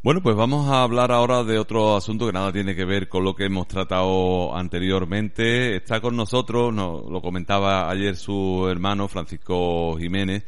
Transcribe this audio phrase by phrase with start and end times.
[0.00, 3.24] Bueno, pues vamos a hablar ahora de otro asunto que nada tiene que ver con
[3.24, 5.74] lo que hemos tratado anteriormente.
[5.74, 10.44] Está con nosotros, no, lo comentaba ayer su hermano Francisco Jiménez,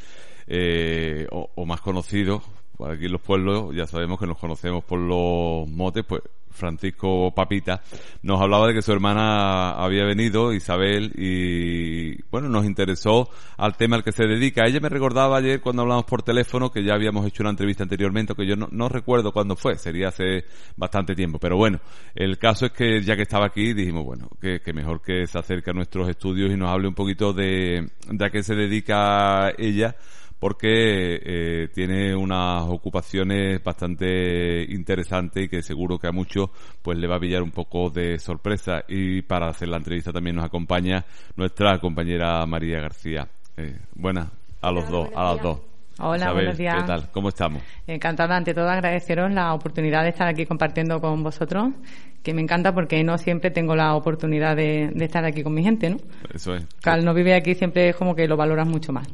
[0.47, 2.41] eh, o, o, más conocido,
[2.79, 7.83] aquí en los pueblos, ya sabemos que nos conocemos por los motes, pues Francisco Papita,
[8.23, 13.97] nos hablaba de que su hermana había venido, Isabel, y bueno, nos interesó al tema
[13.97, 14.67] al que se dedica.
[14.67, 18.35] Ella me recordaba ayer cuando hablamos por teléfono que ya habíamos hecho una entrevista anteriormente,
[18.35, 20.45] que yo no, recuerdo cuándo fue, sería hace
[20.77, 21.39] bastante tiempo.
[21.39, 21.81] Pero bueno,
[22.15, 25.71] el caso es que ya que estaba aquí dijimos, bueno, que, mejor que se acerque
[25.71, 29.97] a nuestros estudios y nos hable un poquito de, de a qué se dedica ella
[30.41, 36.49] porque eh, tiene unas ocupaciones bastante interesantes y que seguro que a muchos
[36.83, 40.37] pues le va a pillar un poco de sorpresa y para hacer la entrevista también
[40.37, 41.05] nos acompaña
[41.37, 43.29] nuestra compañera María García.
[43.57, 44.29] Eh, buenas
[44.63, 45.61] a los dos, a las dos.
[46.03, 46.77] Hola, buenos días.
[46.81, 47.11] ¿Qué tal?
[47.13, 47.63] ¿Cómo estamos?
[47.87, 51.75] Encantada, ante todo, agradeceros la oportunidad de estar aquí compartiendo con vosotros,
[52.23, 55.91] que me encanta porque no siempre tengo la oportunidad de, estar aquí con mi gente,
[55.91, 55.99] ¿no?
[56.33, 56.67] Eso es.
[56.85, 59.07] Al no vive aquí siempre es como que lo valoras mucho más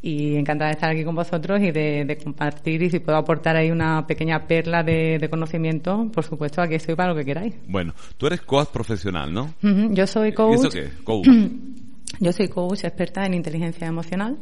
[0.00, 3.70] y encantada de estar aquí con vosotros y de, compartir y si puedo aportar ahí
[3.70, 7.54] una pequeña perla de, conocimiento, por supuesto, aquí estoy para lo que queráis.
[7.66, 9.54] Bueno, tú eres coach profesional, ¿no?
[9.62, 10.52] Yo soy coach.
[10.52, 10.90] ¿Y eso qué?
[11.04, 11.28] Coach.
[12.20, 14.38] Yo soy coach experta en inteligencia emocional.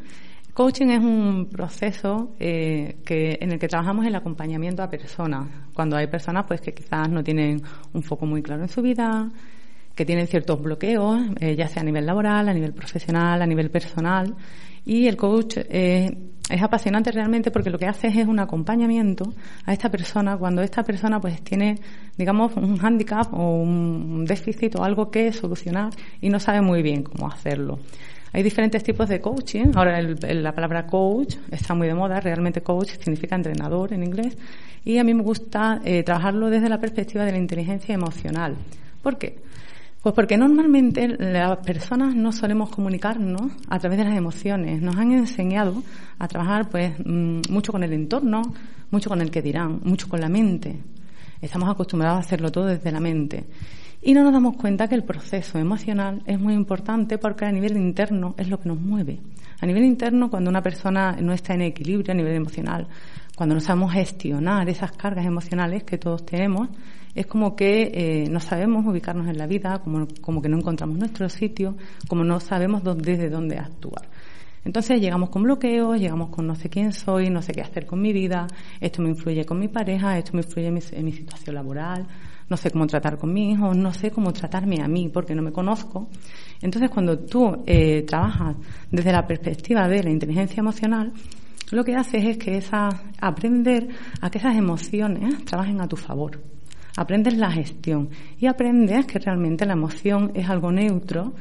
[0.55, 5.49] Coaching es un proceso eh, que, en el que trabajamos el acompañamiento a personas.
[5.75, 7.61] Cuando hay personas pues que quizás no tienen
[7.93, 9.31] un foco muy claro en su vida,
[9.97, 13.71] que tienen ciertos bloqueos, eh, ya sea a nivel laboral, a nivel profesional, a nivel
[13.71, 14.37] personal.
[14.85, 16.17] Y el coach eh,
[16.49, 19.33] es apasionante realmente porque lo que hace es un acompañamiento
[19.65, 21.81] a esta persona cuando esta persona pues tiene,
[22.17, 27.03] digamos, un hándicap o un déficit o algo que solucionar y no sabe muy bien
[27.03, 27.81] cómo hacerlo.
[28.33, 29.73] Hay diferentes tipos de coaching.
[29.75, 32.21] Ahora la palabra coach está muy de moda.
[32.21, 34.37] Realmente coach significa entrenador en inglés.
[34.85, 38.57] Y a mí me gusta eh, trabajarlo desde la perspectiva de la inteligencia emocional.
[39.03, 39.39] ¿Por qué?
[40.03, 44.81] Pues porque normalmente las personas no solemos comunicarnos a través de las emociones.
[44.81, 45.83] Nos han enseñado
[46.19, 48.43] a trabajar pues mm, mucho con el entorno,
[48.91, 50.79] mucho con el que dirán, mucho con la mente.
[51.41, 53.47] Estamos acostumbrados a hacerlo todo desde la mente.
[54.03, 57.77] Y no nos damos cuenta que el proceso emocional es muy importante porque a nivel
[57.77, 59.19] interno es lo que nos mueve.
[59.61, 62.87] A nivel interno, cuando una persona no está en equilibrio a nivel emocional,
[63.35, 66.69] cuando no sabemos gestionar esas cargas emocionales que todos tenemos,
[67.17, 71.31] es como que eh, no sabemos ubicarnos en la vida, como, que no encontramos nuestro
[71.31, 71.75] sitio,
[72.09, 74.07] como no sabemos desde dónde actuar.
[74.67, 78.03] Entonces llegamos con bloqueos, llegamos con no sé quién soy, no sé qué hacer con
[78.03, 78.47] mi vida,
[78.81, 82.07] esto me influye con mi pareja, esto me influye en mi, situación laboral,
[82.51, 85.41] no sé cómo tratar con mi hijo, no sé cómo tratarme a mí porque no
[85.41, 86.11] me conozco.
[86.61, 88.57] Entonces cuando tú eh, trabajas
[88.91, 91.13] desde la perspectiva de la inteligencia emocional,
[91.71, 92.91] lo que haces es que esa,
[93.21, 93.89] aprender
[94.21, 96.56] a que esas emociones trabajen a tu favor
[96.97, 98.09] aprendes la gestión
[98.39, 101.35] y aprendes que realmente la emoción es algo neutro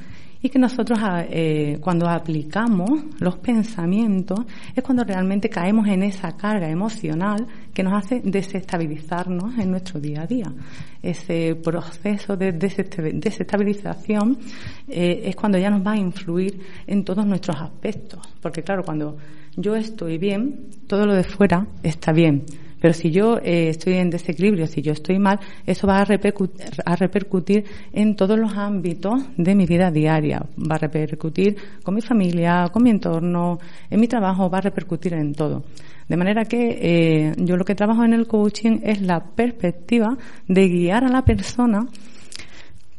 [0.46, 4.42] y que nosotros ah, eh, cuando aplicamos los pensamientos
[4.76, 10.22] es cuando realmente caemos en esa carga emocional que nos hace desestabilizarnos en nuestro día
[10.22, 10.54] a día.
[11.02, 14.38] Ese proceso de desestabilización
[14.88, 18.20] eh, es cuando ya nos va a influir en todos nuestros aspectos.
[18.40, 19.18] Porque claro, cuando
[19.58, 22.44] yo estoy bien, todo lo de fuera está bien
[22.86, 26.68] pero si yo eh, estoy en desequilibrio, si yo estoy mal, eso va a repercutir,
[26.86, 30.46] a repercutir en todos los ámbitos de mi vida diaria.
[30.56, 33.58] Va a repercutir con mi familia, con mi entorno,
[33.90, 35.64] en mi trabajo, va a repercutir en todo.
[36.08, 40.16] De manera que eh, yo lo que trabajo en el coaching es la perspectiva
[40.48, 41.88] de guiar a la persona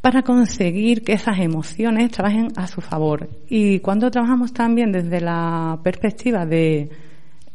[0.00, 3.28] para conseguir que esas emociones trabajen a su favor.
[3.48, 7.06] Y cuando trabajamos también desde la perspectiva de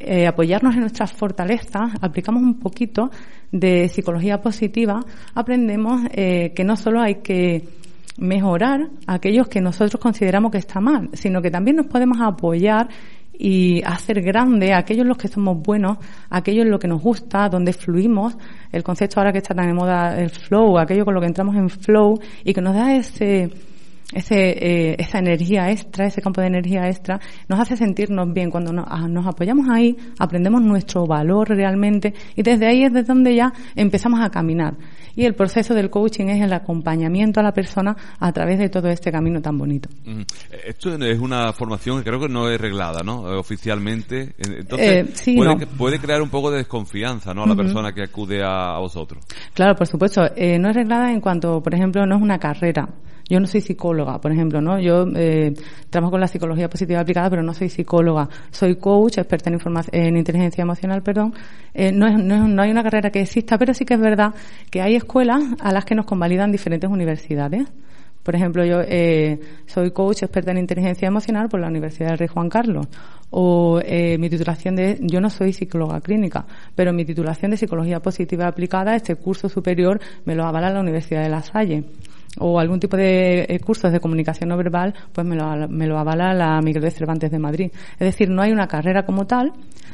[0.06, 3.12] eh, apoyarnos en nuestras fortalezas, aplicamos un poquito
[3.52, 5.00] de psicología positiva,
[5.34, 7.68] aprendemos eh, que no solo hay que
[8.18, 12.88] mejorar aquellos que nosotros consideramos que está mal, sino que también nos podemos apoyar
[13.34, 15.98] y hacer grande aquellos los que somos buenos,
[16.30, 18.38] aquellos en lo que nos gusta, donde fluimos,
[18.72, 21.56] el concepto ahora que está tan de moda, el flow, aquello con lo que entramos
[21.56, 23.50] en flow y que nos da ese
[24.14, 28.52] ese, eh, esa energía extra, ese campo de energía extra, nos hace sentirnos bien.
[28.52, 33.08] Cuando nos, ah, nos, apoyamos ahí, aprendemos nuestro valor realmente y desde ahí es desde
[33.08, 34.76] donde ya empezamos a caminar.
[35.16, 38.88] Y el proceso del coaching es el acompañamiento a la persona a través de todo
[38.88, 39.90] este camino tan bonito.
[40.66, 43.30] Esto es una formación que creo que no es reglada, ¿no?
[43.30, 44.34] Eh, oficialmente.
[44.38, 47.44] Entonces, eh, puede, puede, crear un poco de desconfianza, ¿no?
[47.44, 49.26] A la persona que acude a, vosotros.
[49.54, 50.22] Claro, por supuesto.
[50.22, 52.88] no es reglada en cuanto, por ejemplo, no es una carrera
[53.32, 54.78] Yo no soy psicóloga, por ejemplo, ¿no?
[54.78, 55.54] Yo eh,
[55.90, 58.28] trabajo con la psicología positiva aplicada, pero no soy psicóloga.
[58.50, 59.58] Soy coach, experta en,
[59.94, 61.34] en inteligencia emocional, perdón.
[61.74, 64.34] Eh, no, es, no, no hay una carrera que exista, pero sí que es verdad
[64.70, 67.70] que hay escuelas a las que nos convalidan diferentes universidades.
[68.22, 72.28] Por ejemplo, yo eh, soy coach experta en inteligencia emocional por la Universidad del Rey
[72.28, 72.86] Juan Carlos.
[73.30, 76.46] O eh, mi titulación de, yo no soy psicóloga clínica,
[76.76, 81.24] pero mi titulación de psicología positiva aplicada, este curso superior, me lo avala la Universidad
[81.24, 81.86] de La Salle
[82.40, 85.98] o algún tipo de eh, cursos de comunicación no verbal, pues me lo, me lo
[85.98, 87.72] avala la Miguel de Cervantes de Madrid.
[87.94, 89.52] Es decir, no hay una carrera como tal,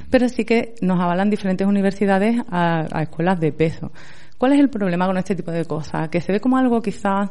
[0.09, 3.91] pero sí que nos avalan diferentes universidades a, a escuelas de peso.
[4.37, 6.09] ¿Cuál es el problema con este tipo de cosas?
[6.09, 7.27] Que se ve como algo quizás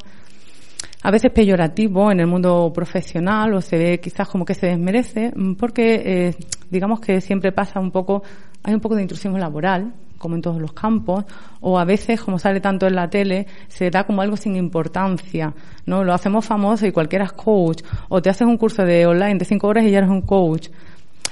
[1.07, 5.33] a veces peyorativo en el mundo profesional o se ve quizás como que se desmerece
[5.57, 6.35] porque eh,
[6.69, 8.25] digamos que siempre pasa un poco
[8.65, 11.25] hay un poco de intrusión laboral como en todos los campos,
[11.61, 15.53] o a veces, como sale tanto en la tele, se da como algo sin importancia,
[15.85, 16.03] ¿no?
[16.05, 19.45] Lo hacemos famoso y cualquiera es coach, o te haces un curso de online de
[19.45, 20.69] cinco horas y ya eres un coach.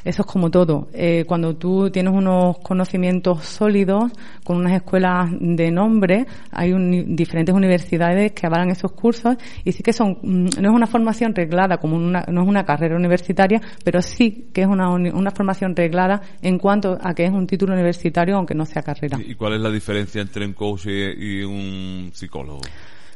[0.05, 0.89] Eso es como todo.
[0.93, 4.13] Eh, cuando tú tienes unos conocimientos sólidos,
[4.45, 6.73] con unas escuelas de nombre, hay
[7.07, 11.35] diferentes universidades que avalan esos cursos y sí que son, mm, no es una formación
[11.35, 15.75] reglada, como una, no es una carrera universitaria, pero sí que es una, una formación
[15.75, 19.19] reglada en cuanto a que es un título universitario, aunque no sea carrera.
[19.25, 22.61] ¿Y cuál es la diferencia entre un coach y un psicólogo?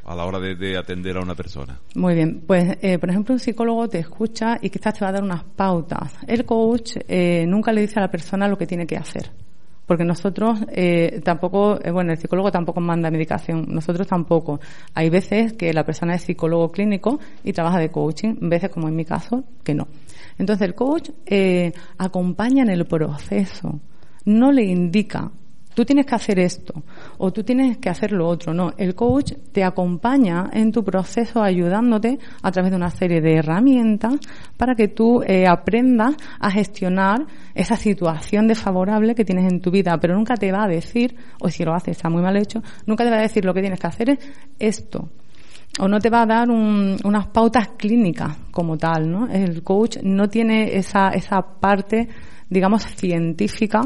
[0.09, 1.79] A la hora de, atender a una persona?
[1.93, 5.11] Muy bien, pues eh, por ejemplo un psicólogo te escucha y quizás te va a
[5.11, 6.13] dar unas pautas.
[6.25, 9.31] El coach eh, nunca le dice a la persona lo que tiene que hacer.
[9.85, 14.59] Porque nosotros eh, tampoco, bueno, el psicólogo tampoco manda medicación, nosotros tampoco.
[14.95, 18.95] Hay veces que la persona es psicólogo clínico y trabaja de coaching, veces como en
[18.95, 19.87] mi caso, que no.
[20.39, 21.09] Entonces el coach
[21.97, 23.79] acompaña en el proceso,
[24.25, 25.31] no le indica
[25.79, 26.73] tú tienes que hacer esto
[27.19, 28.53] o tú tienes que hacer lo otro.
[28.53, 33.35] No, el coach te acompaña en tu proceso ayudándote a través de una serie de
[33.35, 34.15] herramientas
[34.57, 39.97] para que tú eh, aprendas a gestionar esa situación desfavorable que tienes en tu vida,
[40.01, 43.05] pero nunca te va a decir, o si lo haces está muy mal hecho, nunca
[43.05, 44.19] te va a decir lo que tienes que hacer es
[44.59, 45.07] esto
[45.79, 49.29] o no te va a dar unas pautas clínicas como tal, ¿no?
[49.29, 52.09] El coach no tiene esa, esa parte,
[52.49, 53.79] digamos, científica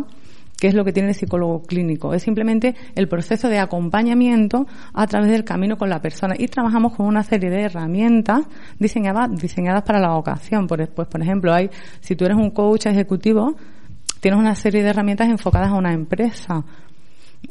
[0.60, 2.14] que es lo que tiene el psicólogo clínico.
[2.14, 6.36] Es simplemente el proceso de acompañamiento a través del camino con la persona.
[6.38, 8.46] Y trabajamos con una serie de herramientas
[8.80, 10.68] diseñadas, diseñadas para la ocasión.
[10.68, 11.70] Pues, por ejemplo, hay,
[12.00, 13.56] si tú eres un coach ejecutivo,
[14.20, 16.64] tienes una serie de herramientas enfocadas a una empresa.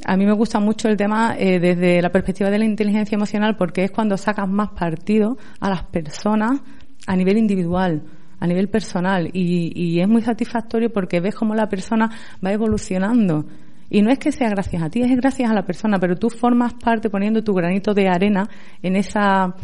[0.07, 3.57] A mí me gusta mucho el tema eh, desde la perspectiva de la inteligencia emocional
[3.57, 6.61] porque es cuando sacas más partido a las personas
[7.07, 8.03] a nivel individual
[8.43, 12.11] a nivel personal y, es muy satisfactorio porque ves cómo la persona
[12.45, 13.47] va evolucionando.
[13.89, 16.29] Y no es que sea gracias a ti, es gracias a la persona, pero tú
[16.29, 18.49] formas parte poniendo tu granito de arena
[18.83, 19.55] en esa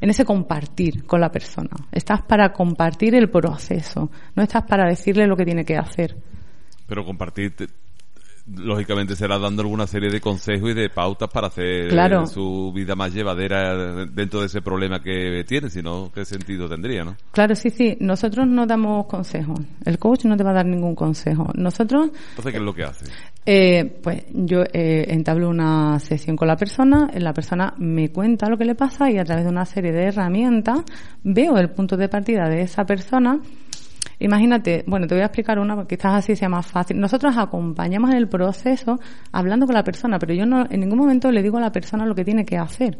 [0.00, 1.70] en ese compartir con la persona.
[1.92, 6.16] Estás para compartir el proceso, no estás para decirle lo que tiene que hacer.
[6.88, 7.54] Pero compartir
[8.56, 11.90] lógicamente será dando alguna serie de consejos y de pautas para hacer
[12.26, 17.04] su vida más llevadera dentro de ese problema que tiene, si no, ¿qué sentido tendría,
[17.04, 17.16] no?
[17.32, 17.96] Claro, sí, sí.
[18.00, 19.58] Nosotros no damos consejos.
[19.84, 21.48] El coach no te va a dar ningún consejo.
[21.54, 22.10] Nosotros...
[22.30, 23.06] Entonces, ¿qué es lo que hace?
[23.44, 28.58] Eh, pues yo eh, entablo una sesión con la persona, la persona me cuenta lo
[28.58, 30.82] que le pasa y a través de una serie de herramientas
[31.22, 33.40] veo el punto de partida de esa persona
[34.20, 36.98] Imagínate, bueno, te voy a explicar una, porque quizás así sea más fácil.
[36.98, 38.98] Nosotros acompañamos en el proceso
[39.32, 42.04] hablando con la persona, pero yo no, en ningún momento le digo a la persona
[42.04, 42.98] lo que tiene que hacer,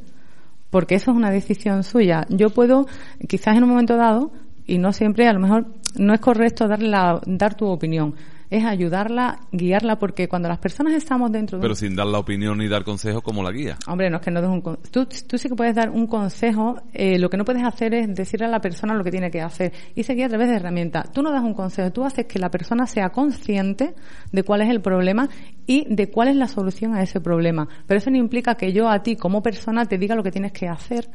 [0.71, 2.25] porque eso es una decisión suya.
[2.28, 2.87] Yo puedo,
[3.28, 4.33] quizás en un momento dado,
[4.67, 5.67] y no siempre, a lo mejor
[5.99, 8.14] no es correcto darle la, dar tu opinión
[8.50, 12.59] es ayudarla, guiarla, porque cuando las personas estamos dentro de Pero sin dar la opinión
[12.59, 13.76] ni dar consejos como la guía.
[13.87, 14.62] Hombre, no es que no des un...
[14.90, 18.14] Tú, tú sí que puedes dar un consejo, eh, lo que no puedes hacer es
[18.14, 21.12] decirle a la persona lo que tiene que hacer y seguir a través de herramientas.
[21.12, 23.95] Tú no das un consejo, tú haces que la persona sea consciente
[24.33, 25.28] de cuál es el problema
[25.67, 27.69] y de cuál es la solución a ese problema.
[27.87, 30.52] Pero eso no implica que yo a ti como persona te diga lo que tienes
[30.52, 31.09] que hacer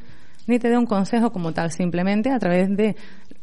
[0.47, 2.95] ni te dé un consejo como tal, simplemente a través de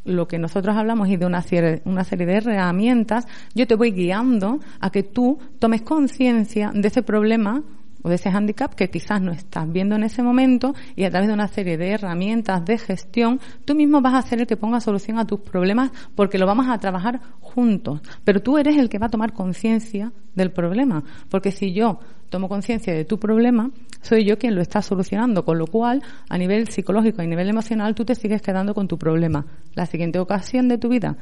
[0.05, 3.93] lo que nosotros hablamos y de una serie, una serie de herramientas, yo te voy
[3.93, 7.63] guiando a que tú tomes conciencia de ese problema
[8.03, 11.29] o de ese hándicap que quizás no estás viendo en ese momento y a través
[11.29, 14.81] de una serie de herramientas de gestión, tú mismo vas a ser el que ponga
[14.81, 18.01] solución a tus problemas porque lo vamos a trabajar juntos.
[18.25, 21.05] Pero tú eres el que va a tomar conciencia del problema.
[21.29, 23.71] Porque si yo tomo conciencia de tu problema,
[24.01, 27.49] soy yo quien lo está solucionando, con lo cual, a nivel psicológico y a nivel
[27.51, 29.45] emocional, tú te sigues quedando con tu problema.
[29.75, 31.17] La siguiente ocasión de tu vida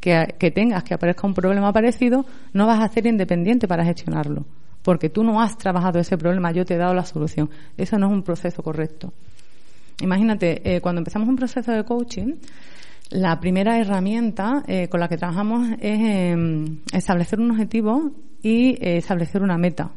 [0.00, 4.44] que, tengas que aparezca un problema parecido, no vas a ser independiente para gestionarlo
[4.82, 7.48] porque tú no has trabajado ese problema, yo te he dado la solución.
[7.74, 9.14] Eso no es un proceso correcto.
[10.02, 12.34] Imagínate, eh, cuando empezamos un proceso de coaching,
[13.08, 18.10] la primera herramienta eh, con la que trabajamos es em, establecer un objetivo
[18.42, 19.90] y eh, establecer una meta.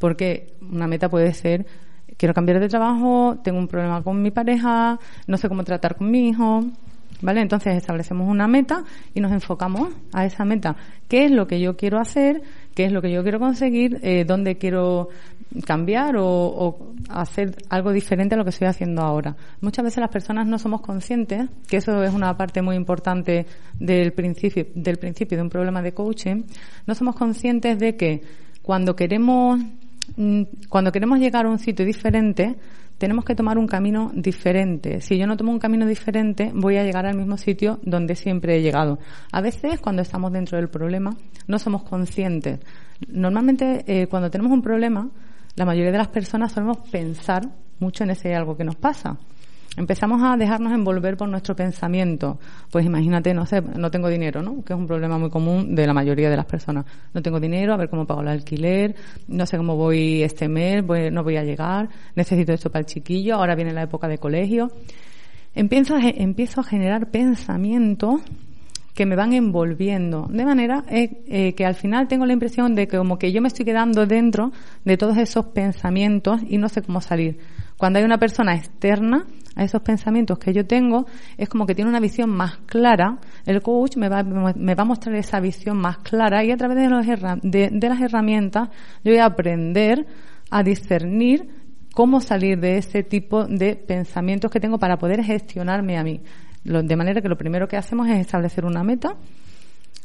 [0.00, 1.66] Porque una meta puede ser,
[2.16, 6.10] quiero cambiar de trabajo, tengo un problema con mi pareja, no sé cómo tratar con
[6.10, 6.64] mi hijo,
[7.20, 7.40] ¿vale?
[7.40, 8.82] Entonces establecemos una meta
[9.14, 10.74] y nos enfocamos a esa meta.
[11.08, 12.42] ¿Qué es lo que yo quiero hacer?
[12.74, 14.00] ¿Qué es lo que yo quiero conseguir?
[14.02, 15.10] Eh, ¿Dónde quiero
[15.66, 19.36] cambiar o, hacer algo diferente a lo que estoy haciendo ahora?
[19.60, 23.46] Muchas veces las personas no somos conscientes, que eso es una parte muy importante
[23.78, 26.44] del principio, del principio de un problema de coaching,
[26.86, 28.22] no somos conscientes de que
[28.62, 29.60] cuando queremos,
[30.68, 32.56] cuando queremos llegar a un sitio diferente,
[32.98, 35.00] tenemos que tomar un camino diferente.
[35.00, 38.56] Si yo no tomo un camino diferente, voy a llegar al mismo sitio donde siempre
[38.56, 38.98] he llegado.
[39.32, 42.60] A veces, cuando estamos dentro del problema, no somos conscientes.
[43.08, 45.08] Normalmente, eh, cuando tenemos un problema,
[45.56, 47.48] la mayoría de las personas solemos pensar
[47.78, 49.18] mucho en ese algo que nos pasa
[49.76, 52.38] empezamos a dejarnos envolver por nuestro pensamiento.
[52.70, 54.64] Pues imagínate, no sé, no tengo dinero, ¿no?
[54.64, 56.84] Que es un problema muy común de la mayoría de las personas.
[57.14, 58.94] No tengo dinero, a ver cómo pago el alquiler,
[59.28, 63.36] no sé cómo voy este mes, no voy a llegar, necesito esto para el chiquillo,
[63.36, 64.70] ahora viene la época de colegio.
[65.54, 68.20] Empiezo a, empiezo a generar pensamientos
[68.94, 72.86] que me van envolviendo, de manera eh, eh, que al final tengo la impresión de
[72.86, 74.52] que como que yo me estoy quedando dentro
[74.84, 77.38] de todos esos pensamientos y no sé cómo salir.
[77.78, 79.24] Cuando hay una persona externa
[79.56, 83.18] a esos pensamientos que yo tengo, es como que tiene una visión más clara.
[83.44, 86.76] El coach me va, me va a mostrar esa visión más clara y a través
[86.76, 87.06] de, los,
[87.42, 88.68] de, de las herramientas
[89.04, 90.06] yo voy a aprender
[90.50, 91.48] a discernir
[91.94, 96.20] cómo salir de ese tipo de pensamientos que tengo para poder gestionarme a mí.
[96.62, 99.16] De manera que lo primero que hacemos es establecer una meta,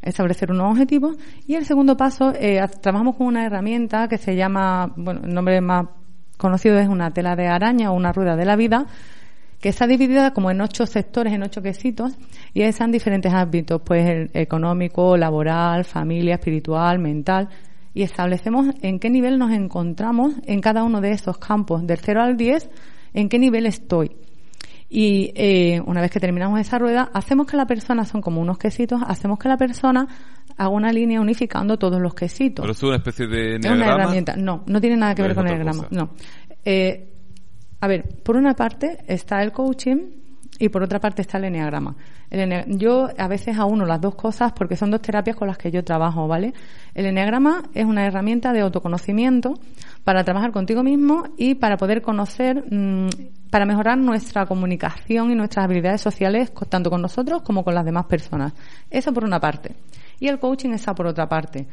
[0.01, 4.93] establecer unos objetivos y el segundo paso, eh, trabajamos con una herramienta que se llama,
[4.95, 5.87] bueno, el nombre más
[6.37, 8.85] conocido es una tela de araña o una rueda de la vida,
[9.59, 12.17] que está dividida como en ocho sectores, en ocho quesitos,
[12.53, 17.49] y ahí están diferentes ámbitos, pues el económico, laboral, familia, espiritual, mental,
[17.93, 22.21] y establecemos en qué nivel nos encontramos en cada uno de esos campos, del 0
[22.21, 22.69] al 10,
[23.13, 24.11] en qué nivel estoy.
[24.89, 28.57] Y eh, una vez que terminamos esa rueda, hacemos que la persona, son como unos
[28.57, 30.07] quesitos, hacemos que la persona
[30.57, 32.63] haga una línea unificando todos los quesitos.
[32.63, 34.35] ¿Pero es una especie de Es una herramienta.
[34.35, 35.87] No, no tiene nada que ver con el diagrama.
[35.89, 36.11] No.
[36.63, 37.14] Eh,
[37.79, 40.25] a ver, por una parte está el coaching
[40.59, 41.95] y por otra parte está el enneagrama.
[42.29, 45.71] El yo a veces auno las dos cosas porque son dos terapias con las que
[45.71, 46.53] yo trabajo, ¿vale?
[46.93, 49.53] El enneagrama es una herramienta de autoconocimiento
[50.03, 53.09] para trabajar contigo mismo y para poder conocer, mm,
[53.49, 58.05] para mejorar nuestra comunicación y nuestras habilidades sociales tanto con nosotros como con las demás
[58.05, 58.53] personas.
[58.89, 59.75] Eso por una parte.
[60.19, 61.67] Y el coaching está por otra parte.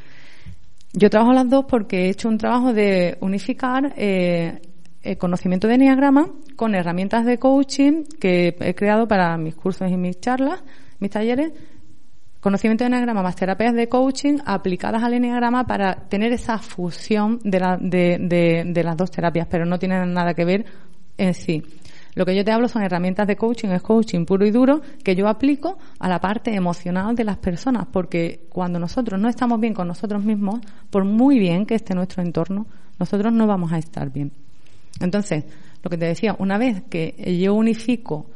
[0.93, 4.61] Yo trabajo las dos porque he hecho un trabajo de unificar eh,
[5.03, 9.97] el conocimiento de Enneagrama con herramientas de coaching que he creado para mis cursos y
[9.97, 10.63] mis charlas,
[11.01, 11.53] mis talleres.
[12.41, 17.61] Conocimiento de Enneagrama más terapias de coaching aplicadas al Enneagrama para tener esa fusión de,
[17.61, 20.65] la, de, de, de las dos terapias, pero no tienen nada que ver
[21.19, 21.63] en sí.
[22.15, 25.15] Lo que yo te hablo son herramientas de coaching, es coaching puro y duro que
[25.15, 29.73] yo aplico a la parte emocional de las personas, porque cuando nosotros no estamos bien
[29.73, 32.67] con nosotros mismos, por muy bien que esté nuestro entorno,
[32.99, 34.42] nosotros no vamos a estar bien.
[35.01, 35.45] Entonces,
[35.83, 38.31] lo que te decía, una vez que yo unifico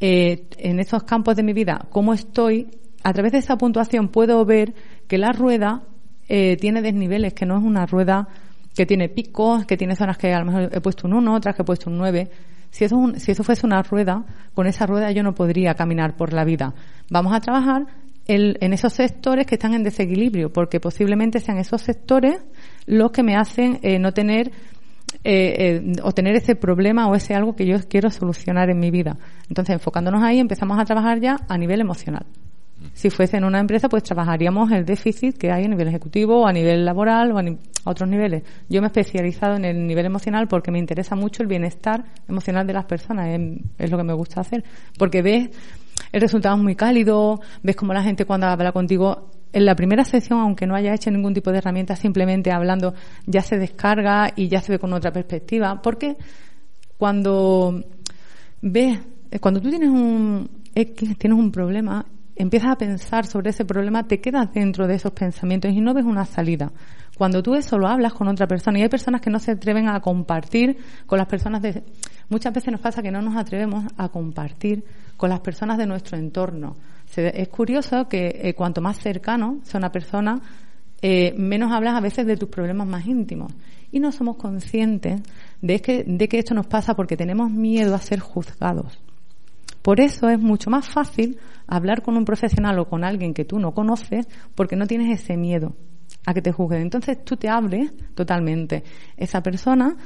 [0.00, 2.68] eh, en esos campos de mi vida cómo estoy,
[3.02, 4.74] a través de esa puntuación puedo ver
[5.06, 5.82] que la rueda
[6.28, 8.28] eh, tiene desniveles, que no es una rueda
[8.74, 11.54] que tiene picos, que tiene zonas que a lo mejor he puesto un 1, otras
[11.54, 12.30] que he puesto un 9.
[12.70, 16.32] Si eso, si eso fuese una rueda, con esa rueda yo no podría caminar por
[16.32, 16.74] la vida.
[17.10, 17.86] Vamos a trabajar
[18.26, 22.40] en esos sectores que están en desequilibrio, porque posiblemente sean esos sectores
[22.86, 24.52] los que me hacen eh, no tener
[25.24, 28.90] eh, eh, o tener ese problema o ese algo que yo quiero solucionar en mi
[28.90, 29.16] vida.
[29.48, 32.26] Entonces, enfocándonos ahí, empezamos a trabajar ya a nivel emocional.
[32.92, 36.52] Si fuese en una empresa, pues trabajaríamos el déficit que hay a nivel ejecutivo, a
[36.52, 37.42] nivel laboral o a,
[37.84, 38.42] otros niveles.
[38.68, 42.66] Yo me he especializado en el nivel emocional porque me interesa mucho el bienestar emocional
[42.66, 43.40] de las personas.
[43.78, 44.64] Es, lo que me gusta hacer.
[44.98, 45.50] Porque ves
[46.12, 50.40] el resultado muy cálido, ves como la gente cuando habla contigo en la primera sesión,
[50.40, 52.94] aunque no haya hecho ningún tipo de herramienta, simplemente hablando,
[53.26, 55.80] ya se descarga y ya se ve con otra perspectiva.
[55.82, 56.16] Porque
[56.96, 57.82] cuando
[58.60, 59.00] ves,
[59.40, 64.52] cuando tú tienes un tienes un problema, empiezas a pensar sobre ese problema, te quedas
[64.52, 66.72] dentro de esos pensamientos y no ves una salida.
[67.18, 69.88] Cuando tú eso lo hablas con otra persona, y hay personas que no se atreven
[69.88, 71.82] a compartir con las personas de...
[72.30, 74.82] Muchas veces nos pasa que no nos atrevemos a compartir
[75.18, 76.76] con las personas de nuestro entorno
[77.16, 80.40] es curioso que eh, cuanto más cercano sea una persona,
[81.00, 83.52] eh, menos hablas a veces de tus problemas más íntimos.
[83.90, 85.20] Y no somos conscientes
[85.60, 88.98] de que, de que esto nos pasa porque tenemos miedo a ser juzgados.
[89.82, 93.58] Por eso es mucho más fácil hablar con un profesional o con alguien que tú
[93.58, 95.74] no conoces porque no tienes ese miedo
[96.24, 96.82] a que te juzguen.
[96.82, 98.84] Entonces tú te abres totalmente.
[99.16, 99.96] Esa persona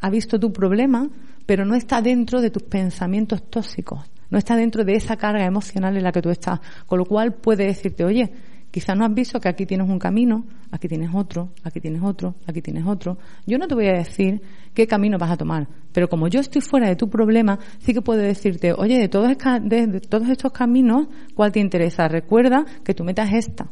[0.00, 1.08] ha visto tu problema,
[1.46, 4.00] pero no está dentro de tus pensamientos tóxicos,
[4.30, 6.60] no está dentro de esa carga emocional en la que tú estás.
[6.86, 8.30] Con lo cual puede decirte, oye,
[8.70, 12.34] quizás no has visto que aquí tienes un camino, aquí tienes otro, aquí tienes otro,
[12.46, 13.18] aquí tienes otro.
[13.46, 14.40] Yo no te voy a decir
[14.72, 18.02] qué camino vas a tomar, pero como yo estoy fuera de tu problema, sí que
[18.02, 22.08] puedo decirte, oye, de todos, de todos estos caminos, ¿cuál te interesa?
[22.08, 23.68] Recuerda que tu meta es esta.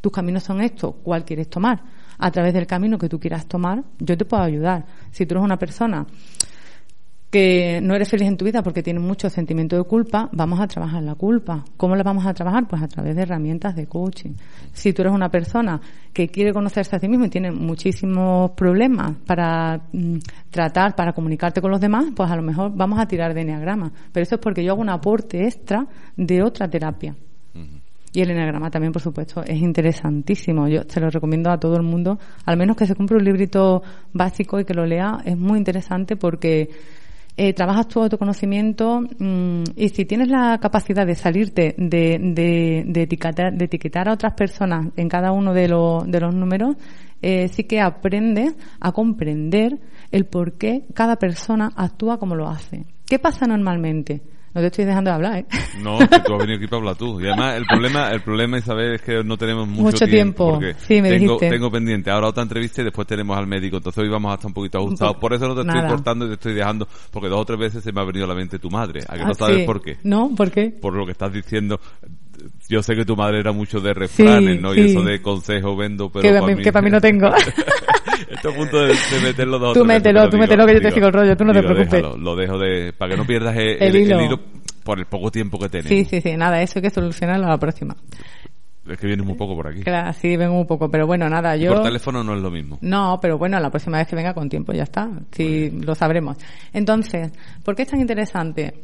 [0.00, 1.82] Tus caminos son estos, ¿cuál quieres tomar?
[2.18, 4.86] a través del camino que tú quieras tomar, yo te puedo ayudar.
[5.10, 6.06] Si tú eres una persona
[7.34, 10.68] que no eres feliz en tu vida porque tienes mucho sentimiento de culpa, vamos a
[10.68, 11.64] trabajar la culpa.
[11.76, 12.68] ¿Cómo la vamos a trabajar?
[12.68, 14.34] Pues a través de herramientas de coaching.
[14.72, 15.80] Si tú eres una persona
[16.12, 21.60] que quiere conocerse a sí mismo y tiene muchísimos problemas para mm, tratar, para comunicarte
[21.60, 23.90] con los demás, pues a lo mejor vamos a tirar de enneagrama.
[24.12, 27.16] Pero eso es porque yo hago un aporte extra de otra terapia.
[28.12, 30.68] Y el enagrama también, por supuesto, es interesantísimo.
[30.68, 33.82] Yo se lo recomiendo a todo el mundo, al menos que se compre un librito
[34.12, 35.18] básico y que lo lea.
[35.24, 36.70] Es muy interesante porque
[37.36, 43.02] eh, trabajas tu autoconocimiento mm, y si tienes la capacidad de salirte de, de, de,
[43.02, 46.76] etiquetar, de etiquetar a otras personas en cada uno de, los de los números,
[47.22, 49.80] eh, sí que aprendes a comprender
[50.12, 52.84] el por qué cada persona actúa como lo hace.
[53.06, 54.22] ¿Qué pasa normalmente?
[54.54, 55.46] No te estoy dejando de hablar, ¿eh?
[55.82, 57.20] No, que tú has venido aquí para hablar tú.
[57.20, 60.60] Y además, el problema, el problema, Isabel, es que no tenemos mucho, tiempo.
[60.78, 61.50] sí, me tengo, dijiste.
[61.50, 63.78] tengo pendiente ahora otra entrevista y después tenemos al médico.
[63.78, 65.16] Entonces hoy vamos a estar un poquito ajustados.
[65.16, 67.82] Por eso no te estoy cortando y te estoy dejando, porque dos o tres veces
[67.82, 69.00] se me ha venido a la mente tu madre.
[69.08, 69.98] ¿A que no ah, sabes por qué?
[70.04, 70.70] No, ¿por qué?
[70.70, 71.80] Por lo que estás diciendo
[72.68, 74.74] yo sé que tu madre era mucho de refranes, ¿no?
[74.74, 77.30] Y eso de consejo vendo, pero que para, mí, que para mí no tengo.
[78.30, 81.12] Esto a punto de, meterlo dos Tú mételo, tú mételo que yo te sigo el
[81.12, 82.02] rollo, tú no te preocupes.
[82.18, 84.40] lo dejo de, para que no pierdas el, hilo.
[84.82, 85.88] por el poco tiempo que tenemos.
[85.88, 87.96] Sí, sí, sí, nada, eso hay que solucionarlo a la próxima.
[88.88, 89.82] Es que vienes un poco por aquí.
[89.82, 91.72] Claro, sí, vengo un poco, pero bueno, nada, yo...
[91.72, 92.78] por teléfono no es lo mismo.
[92.82, 96.36] No, pero bueno, la próxima vez que venga con tiempo ya está, sí, lo sabremos.
[96.72, 97.32] Entonces,
[97.64, 98.74] ¿por qué es tan interesante?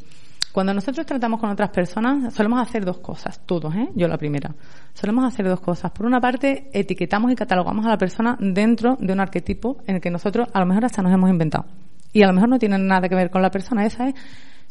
[0.52, 3.88] Cuando nosotros tratamos con otras personas, solemos hacer dos cosas, todos, ¿eh?
[3.94, 4.52] Yo la primera.
[4.94, 5.92] Solemos hacer dos cosas.
[5.92, 10.00] Por una parte, etiquetamos y catalogamos a la persona dentro de un arquetipo en el
[10.00, 11.66] que nosotros a lo mejor hasta nos hemos inventado.
[12.12, 14.14] Y a lo mejor no tiene nada que ver con la persona, esa es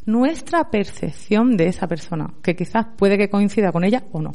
[0.04, 4.32] nuestra percepción de esa persona, que quizás puede que coincida con ella o no.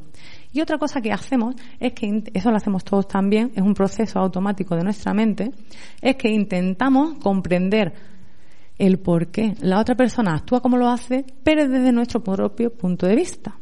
[0.52, 4.20] Y otra cosa que hacemos es que, eso lo hacemos todos también, es un proceso
[4.20, 5.52] automático de nuestra mente,
[6.02, 7.94] es que intentamos comprender
[8.78, 13.06] el por qué la otra persona actúa como lo hace, pero desde nuestro propio punto
[13.08, 13.56] de vista.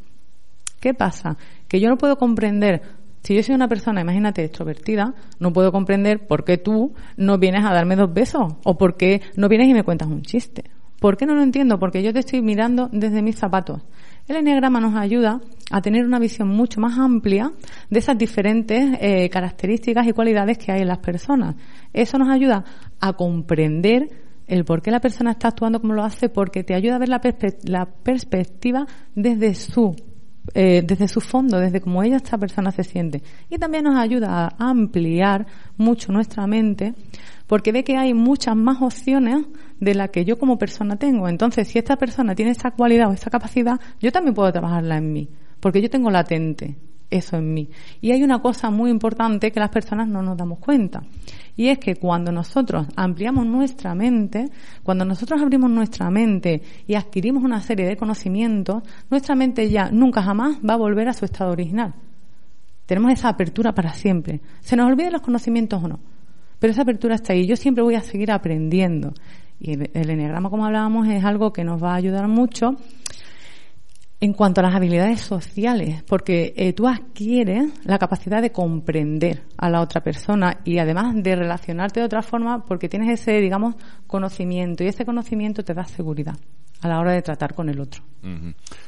[0.80, 1.38] ¿Qué pasa?
[1.67, 2.82] Que yo no puedo comprender,
[3.21, 7.63] si yo soy una persona, imagínate, extrovertida, no puedo comprender por qué tú no vienes
[7.63, 10.63] a darme dos besos o por qué no vienes y me cuentas un chiste.
[10.99, 11.80] ¿Por qué no lo entiendo?
[11.80, 13.82] Porque yo te estoy mirando desde mis zapatos.
[14.26, 17.52] El enneagrama nos ayuda a tener una visión mucho más amplia
[17.89, 21.56] de esas diferentes eh, características y cualidades que hay en las personas.
[21.91, 22.63] Eso nos ayuda
[23.02, 26.95] a comprender el por qué la persona está actuando como lo hace, porque te ayuda
[26.95, 29.95] a ver la, perspectiva desde su
[30.53, 33.23] eh, desde su fondo, desde cómo ella, esta persona se siente.
[33.49, 36.95] Y también nos ayuda a ampliar mucho nuestra mente,
[37.47, 39.45] porque ve que hay muchas más opciones
[39.79, 41.29] de las que yo como persona tengo.
[41.29, 45.13] Entonces, si esta persona tiene esta cualidad o esta capacidad, yo también puedo trabajarla en
[45.13, 45.29] mí,
[45.62, 46.77] porque yo tengo latente
[47.13, 47.69] eso en mí.
[48.02, 51.04] Y hay una cosa muy importante que las personas no nos damos cuenta.
[51.56, 54.49] Y es que cuando nosotros ampliamos nuestra mente,
[54.82, 60.23] cuando nosotros abrimos nuestra mente y adquirimos una serie de conocimientos, nuestra mente ya nunca
[60.23, 61.93] jamás va a volver a su estado original.
[62.86, 64.41] Tenemos esa apertura para siempre.
[64.62, 65.99] Se nos olviden los conocimientos o no.
[66.60, 67.45] Pero esa apertura está ahí.
[67.45, 69.13] Yo siempre voy a seguir aprendiendo.
[69.60, 72.76] Y el enneagrama, como hablábamos, es algo que nos va a ayudar mucho
[74.23, 79.69] en cuanto a las habilidades sociales, porque eh, tú adquieres la capacidad de comprender a
[79.69, 83.75] la otra persona y además de relacionarte de otra forma porque tienes ese, digamos,
[84.07, 86.38] conocimiento y ese conocimiento te da seguridad
[86.79, 88.01] a la hora de tratar con el otro.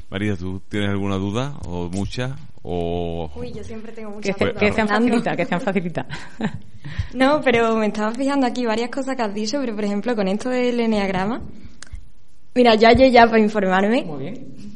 [0.09, 2.37] María, ¿tú tienes alguna duda o mucha?
[2.61, 3.29] O...
[3.35, 4.57] Uy, yo siempre tengo muchas que, dudas.
[4.57, 6.07] Que sean facilita, que sean facilita.
[7.13, 10.29] no, pero me estaba fijando aquí varias cosas que has dicho, pero por ejemplo con
[10.29, 11.41] esto del eneagrama,
[12.53, 14.05] mira, yo ayer ya para informarme.
[14.05, 14.74] Muy bien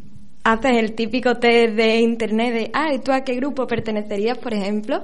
[0.53, 4.53] haces el típico test de internet de, ah, ¿y tú a qué grupo pertenecerías, por
[4.53, 5.03] ejemplo?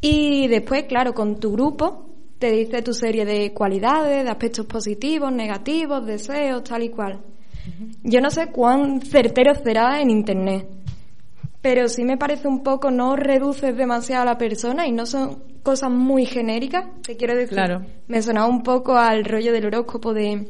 [0.00, 5.32] Y después, claro, con tu grupo te dice tu serie de cualidades, de aspectos positivos,
[5.32, 7.20] negativos, deseos, tal y cual.
[8.02, 10.66] Yo no sé cuán certero será en internet,
[11.60, 15.44] pero sí me parece un poco, no reduces demasiado a la persona y no son
[15.62, 17.54] cosas muy genéricas, te quiero decir.
[17.56, 17.82] Claro.
[18.08, 20.48] Me sonaba un poco al rollo del horóscopo de,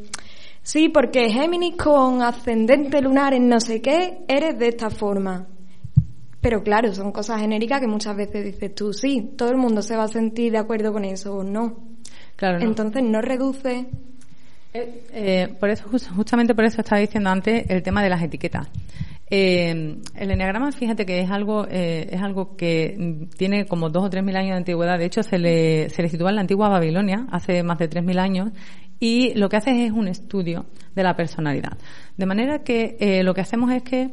[0.63, 5.47] sí, porque Géminis con ascendente lunar en no sé qué, eres de esta forma.
[6.41, 9.97] Pero claro, son cosas genéricas que muchas veces dices tú, sí, todo el mundo se
[9.97, 11.77] va a sentir de acuerdo con eso o no.
[12.37, 12.65] Claro, no.
[12.65, 13.87] Entonces no reduce.
[14.75, 18.23] Eh, eh, por eso, just- justamente por eso estaba diciendo antes el tema de las
[18.23, 18.67] etiquetas.
[19.35, 24.05] Eh, el enneagrama, fíjate que es algo, eh, es algo que mm, tiene como dos
[24.05, 24.99] o tres mil años de antigüedad.
[24.99, 28.05] De hecho, se le, se le sitúa en la antigua Babilonia hace más de tres
[28.05, 28.51] mil años
[29.03, 31.77] y lo que hace es un estudio de la personalidad.
[32.17, 34.11] De manera que eh, lo que hacemos es que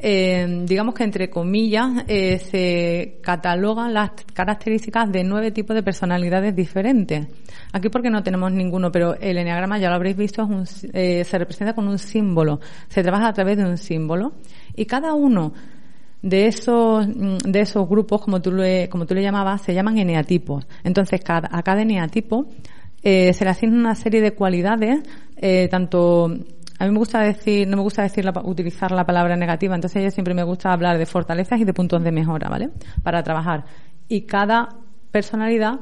[0.00, 6.56] eh, digamos que entre comillas eh, se catalogan las características de nueve tipos de personalidades
[6.56, 7.24] diferentes.
[7.72, 11.22] Aquí porque no tenemos ninguno, pero el enneagrama ya lo habréis visto es un eh,
[11.22, 14.32] se representa con un símbolo, se trabaja a través de un símbolo
[14.74, 15.52] y cada uno
[16.20, 19.98] de esos mm, de esos grupos como tú le, como tú le llamabas se llaman
[19.98, 20.66] eneatipos.
[20.82, 22.48] Entonces cada, a cada eneatipo
[23.02, 25.00] eh, se le asigna una serie de cualidades
[25.36, 26.30] eh, tanto
[26.80, 30.02] a mí me gusta decir, no me gusta decir la, utilizar la palabra negativa, entonces
[30.02, 32.70] yo siempre me gusta hablar de fortalezas y de puntos de mejora, ¿vale?
[33.02, 33.66] Para trabajar.
[34.08, 34.68] Y cada
[35.10, 35.78] personalidad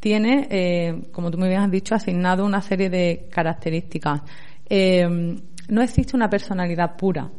[0.00, 4.22] tiene, eh, como tú muy bien has dicho, asignado una serie de características.
[4.70, 5.36] Eh,
[5.68, 7.30] no existe una personalidad pura.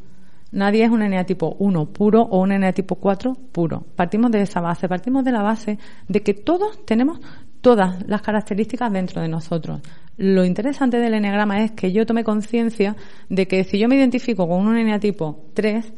[0.51, 3.85] Nadie es un eneatipo 1 puro o un eneatipo 4 puro.
[3.95, 7.19] Partimos de esa base, partimos de la base de que todos tenemos
[7.61, 9.81] todas las características dentro de nosotros.
[10.17, 12.95] Lo interesante del eneagrama es que yo tome conciencia
[13.29, 15.93] de que si yo me identifico con un eneatipo 3,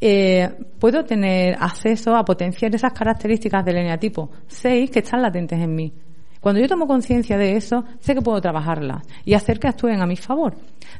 [0.00, 0.48] eh,
[0.78, 5.92] puedo tener acceso a potenciar esas características del eneatipo 6 que están latentes en mí.
[6.40, 10.06] Cuando yo tomo conciencia de eso, sé que puedo trabajarlas y hacer que actúen a
[10.06, 10.54] mi favor.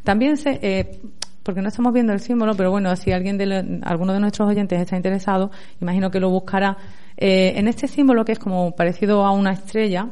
[0.05, 1.01] También sé, eh,
[1.43, 4.47] porque no estamos viendo el símbolo, pero bueno, si alguien de lo- alguno de nuestros
[4.51, 5.51] oyentes está interesado,
[5.81, 6.77] imagino que lo buscará.
[7.21, 10.09] Eh, en este símbolo, que es como parecido a una estrella,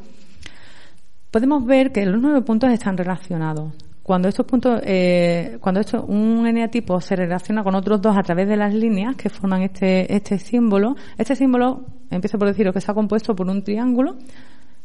[1.30, 3.72] podemos ver que los nueve puntos están relacionados.
[4.02, 8.46] Cuando estos puntos, eh, cuando esto, un eneatipo se relaciona con otros dos a través
[8.48, 12.94] de las líneas que forman este, este símbolo, este símbolo, empiezo por deciros que está
[12.94, 14.16] compuesto por un triángulo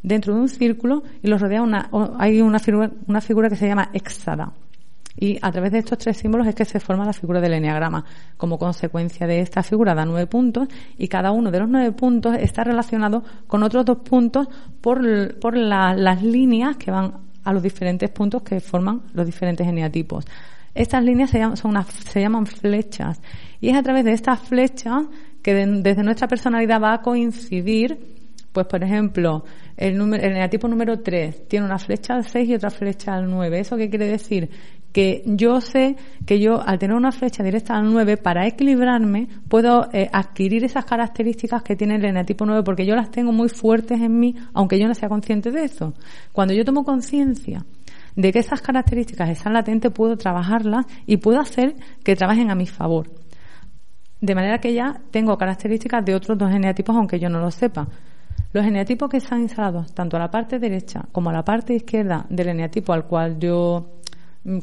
[0.01, 3.67] dentro de un círculo y lo rodea una, hay una figura, una figura que se
[3.67, 4.51] llama hexada.
[5.15, 8.03] Y a través de estos tres símbolos es que se forma la figura del eneagrama.
[8.35, 12.35] Como consecuencia de esta figura da nueve puntos y cada uno de los nueve puntos
[12.39, 14.47] está relacionado con otros dos puntos
[14.81, 19.67] por, por la- las líneas que van a los diferentes puntos que forman los diferentes
[19.67, 20.25] eneatipos.
[20.73, 23.21] Estas líneas se llaman, son unas- se llaman flechas
[23.61, 25.03] y es a través de estas flechas
[25.43, 28.13] que de- desde nuestra personalidad va a coincidir
[28.51, 29.43] pues, por ejemplo,
[29.75, 33.27] el, número, el eneatipo número 3 tiene una flecha al 6 y otra flecha al
[33.27, 33.59] 9.
[33.59, 34.47] ¿Eso qué quiere decir?
[34.93, 39.89] Que yo sé que yo, al tener una flecha directa al 9, para equilibrarme, puedo
[39.91, 43.99] eh, adquirir esas características que tiene el eneatipo 9, porque yo las tengo muy fuertes
[43.99, 45.93] en mí, aunque yo no sea consciente de eso.
[46.31, 47.65] Cuando yo tomo conciencia
[48.15, 52.67] de que esas características están latentes, puedo trabajarlas y puedo hacer que trabajen a mi
[52.67, 53.09] favor.
[54.21, 57.87] De manera que ya tengo características de otros dos eneatipos, aunque yo no lo sepa.
[58.53, 62.25] Los eneatipos que están instalados tanto a la parte derecha como a la parte izquierda
[62.29, 64.02] del eneatipo al cual yo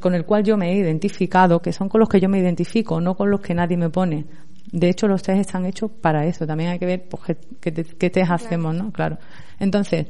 [0.01, 3.01] con el cual yo me he identificado, que son con los que yo me identifico,
[3.01, 4.27] no con los que nadie me pone.
[4.73, 6.47] De hecho, los test están hechos para eso.
[6.47, 8.93] También hay que ver pues, qué, qué test hacemos, ¿no?
[8.93, 9.19] Claro.
[9.59, 10.07] Entonces,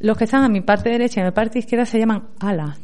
[0.00, 2.78] los que están a mi parte derecha y a mi parte izquierda se llaman alas.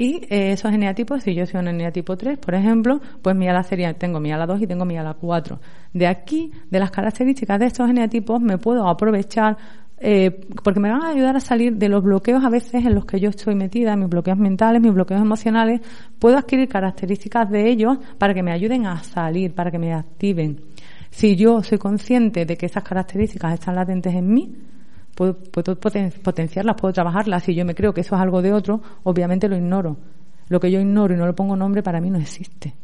[0.00, 3.62] Y eh, esos eneatipos, si yo soy un eneatipo 3, por ejemplo, pues mi ala
[3.62, 5.60] sería, tengo mi ala 2 y tengo mi ala 4.
[5.92, 9.58] De aquí, de las características de estos eneatipos, me puedo aprovechar
[10.00, 13.04] eh, porque me van a ayudar a salir de los bloqueos a veces en los
[13.04, 15.80] que yo estoy metida, mis bloqueos mentales, mis bloqueos emocionales.
[16.18, 20.60] Puedo adquirir características de ellos para que me ayuden a salir, para que me activen.
[21.10, 24.56] Si yo soy consciente de que esas características están latentes en mí,
[25.14, 27.42] puedo, puedo poten- potenciarlas, puedo trabajarlas.
[27.44, 29.96] Si yo me creo que eso es algo de otro, obviamente lo ignoro.
[30.48, 32.74] Lo que yo ignoro y no le pongo nombre para mí no existe.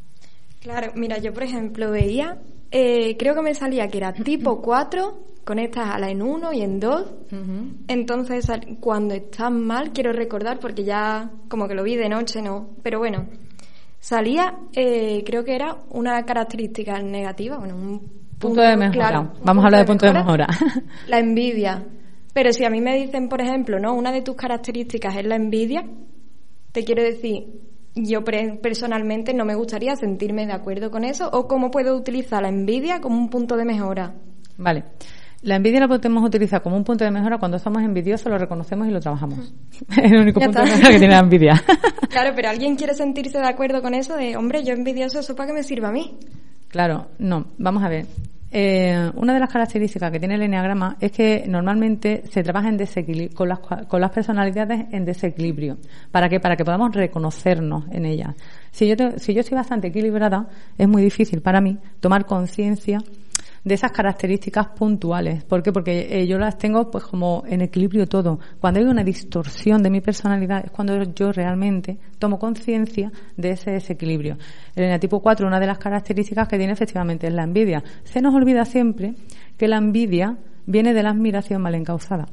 [0.61, 2.39] Claro, mira, yo por ejemplo veía,
[2.71, 6.63] eh, creo que me salía que era tipo 4 con estas alas en 1 y
[6.63, 7.15] en 2.
[7.89, 8.47] Entonces,
[8.81, 12.71] cuando estás mal, quiero recordar, porque ya como que lo vi de noche, no.
[12.83, 13.27] Pero bueno,
[14.01, 19.09] salía, eh, creo que era una característica negativa, bueno, un Punto de mejora.
[19.09, 20.47] claro, Vamos a hablar de punto de mejora.
[21.09, 21.87] La envidia.
[22.35, 25.37] Pero si a mí me dicen, por ejemplo, no, una de tus características es la
[25.37, 25.87] envidia,
[26.71, 27.47] te quiero decir,
[27.97, 32.43] yo pre- personalmente no me gustaría sentirme de acuerdo con eso, o cómo puedo utilizar
[32.43, 34.15] la envidia como un punto de mejora.
[34.59, 34.85] Vale.
[35.43, 38.89] La envidia la podemos utilizar como un punto de mejora cuando somos envidiosos, lo reconocemos
[38.89, 39.53] y lo trabajamos.
[39.91, 41.63] Es el único Ya punto de mejora que tiene la envidia.
[42.09, 45.49] Claro, pero alguien quiere sentirse de acuerdo con eso de, hombre, yo envidioso, ¿eso para
[45.49, 46.17] qué me sirve a mí?
[46.69, 47.49] Claro, no.
[47.59, 48.07] Vamos a ver.
[48.51, 52.77] Eh, una de las características que tiene el enneagrama es que normalmente se trabaja en
[52.77, 55.79] desequilibrio, con las, personalidades en desequilibrio.
[56.11, 56.39] ¿Para qué?
[56.39, 58.35] Para que podamos reconocernos en ellas.
[58.71, 63.03] Si yo, si yo estoy bastante equilibrada, es muy difícil para mí tomar conciencia
[63.67, 65.43] de esas características puntuales.
[65.43, 65.73] ¿Por qué?
[65.73, 68.39] Porque eh, yo las tengo pues como en equilibrio todo.
[68.61, 73.73] Cuando hay una distorsión de mi personalidad es cuando yo realmente tomo conciencia de ese
[73.73, 74.39] desequilibrio.
[74.77, 77.83] El eneatipo 4, una de las características que tiene efectivamente es la envidia.
[78.05, 79.17] Se nos olvida siempre
[79.59, 82.29] que la envidia viene de la admiración mal encausada.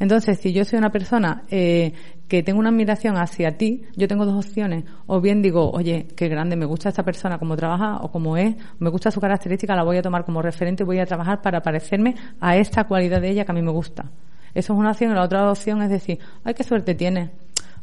[0.00, 1.92] Entonces, si yo soy una persona eh,
[2.28, 4.84] que tengo una admiración hacia ti, yo tengo dos opciones.
[5.06, 8.54] O bien digo, oye, qué grande, me gusta esta persona como trabaja o como es,
[8.78, 11.62] me gusta su característica, la voy a tomar como referente y voy a trabajar para
[11.62, 14.10] parecerme a esta cualidad de ella que a mí me gusta.
[14.54, 15.12] Eso es una opción.
[15.12, 17.30] Y la otra opción es decir, ay, qué suerte tienes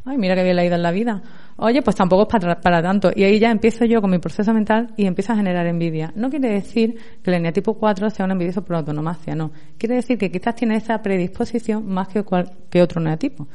[0.05, 1.21] ay, mira qué bien la ido en la vida.
[1.57, 3.11] Oye, pues tampoco es para, para, tanto.
[3.15, 6.11] Y ahí ya empiezo yo con mi proceso mental y empiezo a generar envidia.
[6.15, 9.51] No quiere decir que el eneatipo 4 sea un envidioso por autonomacia, no.
[9.77, 13.47] Quiere decir que quizás tiene esa predisposición más que, cual, que otro eneatipo.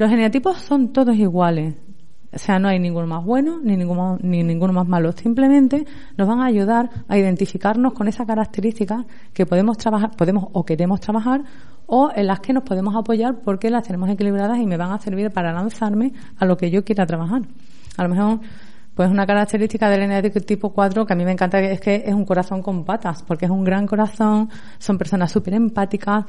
[0.00, 1.74] Los eneatipos son todos iguales.
[2.32, 5.12] O sea, no hay ninguno más bueno ni ninguno, ni ninguno más malo.
[5.12, 5.84] Simplemente
[6.16, 11.00] nos van a ayudar a identificarnos con esa característica que podemos trabajar, podemos o queremos
[11.00, 11.42] trabajar
[11.84, 14.98] o en las que nos podemos apoyar porque las tenemos equilibradas y me van a
[14.98, 17.42] servir para lanzarme a lo que yo quiera trabajar.
[17.98, 18.40] A lo mejor,
[18.94, 22.14] pues una característica del eneatipo tipo 4 que a mí me encanta es que es
[22.14, 26.24] un corazón con patas, porque es un gran corazón, son personas súper empáticas,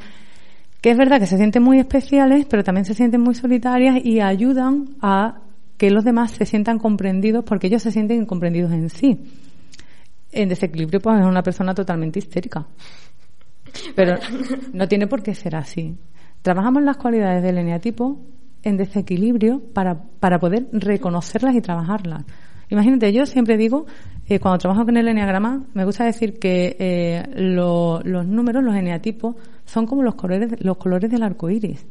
[0.82, 4.20] que es verdad que se sienten muy especiales, pero también se sienten muy solitarias y
[4.20, 5.42] ayudan a
[5.78, 9.20] que los demás se sientan comprendidos porque ellos se sienten incomprendidos en sí.
[10.32, 12.66] En desequilibrio, pues es una persona totalmente histérica.
[13.96, 14.16] Pero
[14.74, 15.98] no tiene por qué ser así.
[16.42, 18.20] Trabajamos las cualidades del eneatipo
[18.64, 22.26] en desequilibrio para, para poder reconocerlas y trabajarlas.
[22.72, 23.86] Imagínate, yo siempre digo,
[24.26, 29.36] eh, cuando trabajo con el eneagrama, me gusta decir que eh, los números, los eneatipos,
[29.66, 31.86] son como los colores, los colores del arco iris.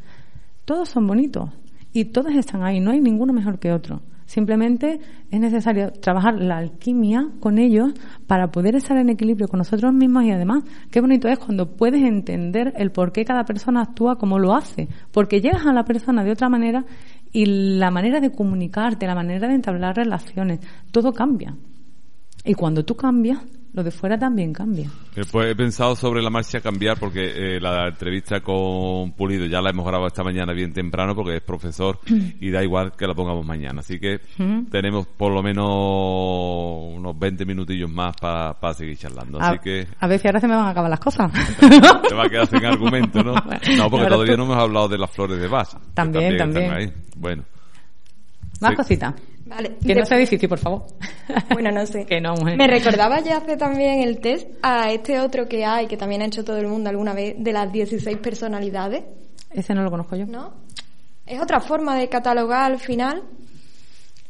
[0.64, 1.50] Todos son bonitos
[1.92, 4.00] y todos están ahí, no hay ninguno mejor que otro.
[4.24, 7.92] Simplemente es necesario trabajar la alquimia con ellos
[8.26, 12.00] para poder estar en equilibrio con nosotros mismos y además, qué bonito es cuando puedes
[12.00, 16.22] entender el por qué cada persona actúa como lo hace, porque llegas a la persona
[16.22, 16.86] de otra manera
[17.32, 21.56] y la manera de comunicarte, la manera de entablar relaciones, todo cambia.
[22.44, 23.38] Y cuando tú cambias,
[23.72, 24.90] lo de fuera también cambia.
[25.30, 29.70] Pues he pensado sobre la marcha cambiar porque eh, la entrevista con Pulido ya la
[29.70, 33.46] hemos grabado esta mañana bien temprano porque es profesor y da igual que la pongamos
[33.46, 33.80] mañana.
[33.80, 34.20] Así que
[34.70, 35.66] tenemos por lo menos
[36.96, 39.40] unos 20 minutillos más para seguir charlando.
[39.40, 39.87] Así a, que...
[40.00, 41.30] A ver si ahora se me van a acabar las cosas.
[41.61, 43.35] Te va a quedar sin argumento, ¿no?
[43.76, 45.68] no, porque todavía no hemos hablado de las flores de Bach.
[45.94, 46.92] También, también.
[47.16, 47.44] Bueno.
[48.61, 49.14] Más cositas.
[49.46, 49.76] Vale.
[49.85, 50.87] Que no sea difícil, por favor.
[51.53, 52.05] Bueno, no sé.
[52.09, 52.57] que no, mujer.
[52.57, 56.26] Me recordaba ya hace también el test a este otro que hay, que también ha
[56.26, 59.05] hecho todo el mundo alguna vez, de las 16 personalidades.
[59.50, 60.26] Ese no lo conozco yo.
[60.26, 60.55] ¿No?
[61.26, 63.22] Es otra forma de catalogar al final.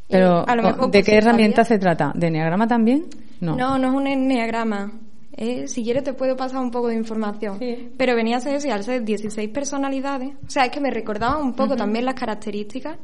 [0.08, 2.12] Pero, a lo mejor, ¿de pues, qué herramienta se trata?
[2.14, 3.06] ¿De enneagrama también?
[3.40, 3.56] No.
[3.56, 4.92] No, no es un enneagrama.
[5.36, 7.58] Eh, si quieres te puedo pasar un poco de información.
[7.58, 7.92] Sí.
[7.96, 10.34] Pero venía a ser eso y al ser 16 personalidades.
[10.46, 11.78] O sea, es que me recordaba un poco uh -huh.
[11.78, 12.98] también las características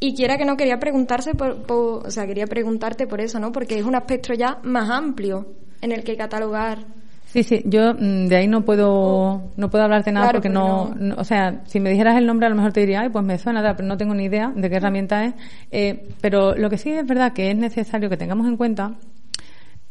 [0.00, 3.52] y quiera que no quería preguntarse por, por, o sea, quería preguntarte por eso, ¿no?
[3.52, 5.46] Porque es un espectro ya más amplio
[5.80, 6.78] en el que catalogar.
[7.26, 10.94] Sí, sí, yo de ahí no puedo no puedo hablarte nada Claro, porque no, no-
[10.94, 13.24] no- o sea, si me dijeras el nombre a lo mejor te diría, ay, pues
[13.24, 15.34] me suena, tal, pero no tengo ni idea de qué herramienta es.
[15.70, 18.92] Eh, pero lo que sí es verdad que es necesario que tengamos en cuenta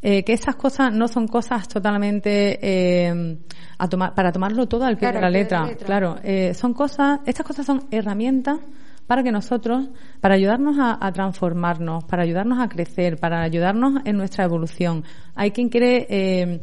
[0.02, 3.38] eh, que esas cosas no son cosas totalmente eh,
[3.78, 5.60] a tomar, para tomarlo todo al pie Claro, de la pie de letra.
[5.62, 5.86] la letra.
[5.86, 8.60] Claro, eh, son cosas, estas cosas son herramientas
[9.08, 9.90] para que nosotros,
[10.22, 15.04] para ayudarnos a, transformarnos, para ayudarnos a crecer, para ayudarnos en nuestra evolución.
[15.36, 16.62] Hay quien quiere eh,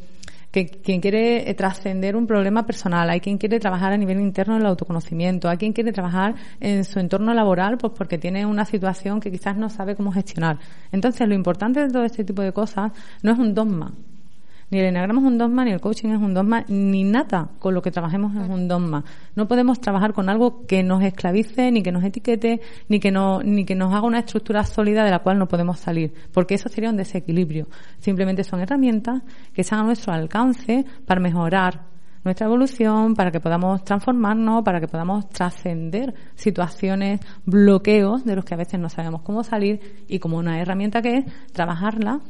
[0.53, 4.55] que quien quiere eh, trascender un problema personal, hay quien quiere trabajar a nivel interno
[4.57, 8.67] en el autoconocimiento, hay quien quiere trabajar en su entorno laboral pues porque tiene una
[8.67, 10.59] situación que quizás no sabe cómo gestionar.
[10.93, 13.95] Entonces, lo importante de todo este tipo de cosas no es un dogma.
[14.73, 17.75] Ni el enagrama es un dogma, ni el coaching es un dogma, ni nada con
[17.75, 19.05] lo que trabajemos es un dogma.
[19.37, 23.43] No podemos trabajar con algo que nos esclavice, ni que nos etiquete, ni que, no,
[23.43, 26.71] ni que nos haga una estructura sólida de la cual no podemos salir, porque eso
[26.71, 27.69] sería un desequilibrio.
[27.99, 29.21] Simplemente son herramientas
[29.53, 31.83] que están a nuestro alcance para mejorar
[32.25, 38.55] nuestra evolución, para que podamos transformarnos, para que podamos trascender situaciones, bloqueos de los que
[38.55, 42.21] a veces no sabemos cómo salir y como una herramienta que es trabajarla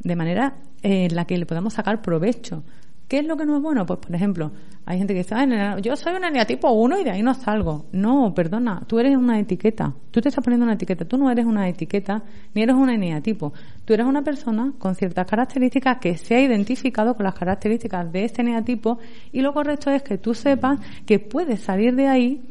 [0.00, 2.64] de manera eh, en la que le podamos sacar provecho.
[3.10, 3.84] ¿Qué es lo que no es bueno?
[3.86, 4.52] Pues, por ejemplo,
[4.86, 5.34] hay gente que dice,
[5.82, 7.86] yo soy un eneatipo 1 y de ahí no salgo.
[7.90, 9.92] No, perdona, tú eres una etiqueta.
[10.12, 11.04] Tú te estás poniendo una etiqueta.
[11.04, 12.22] Tú no eres una etiqueta
[12.54, 13.52] ni eres un eneatipo.
[13.84, 18.26] Tú eres una persona con ciertas características que se ha identificado con las características de
[18.26, 19.00] este eneatipo
[19.32, 22.42] y lo correcto es que tú sepas que puedes salir de ahí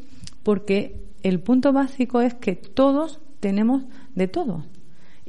[0.42, 3.84] porque el punto básico es que todos tenemos
[4.14, 4.66] de todo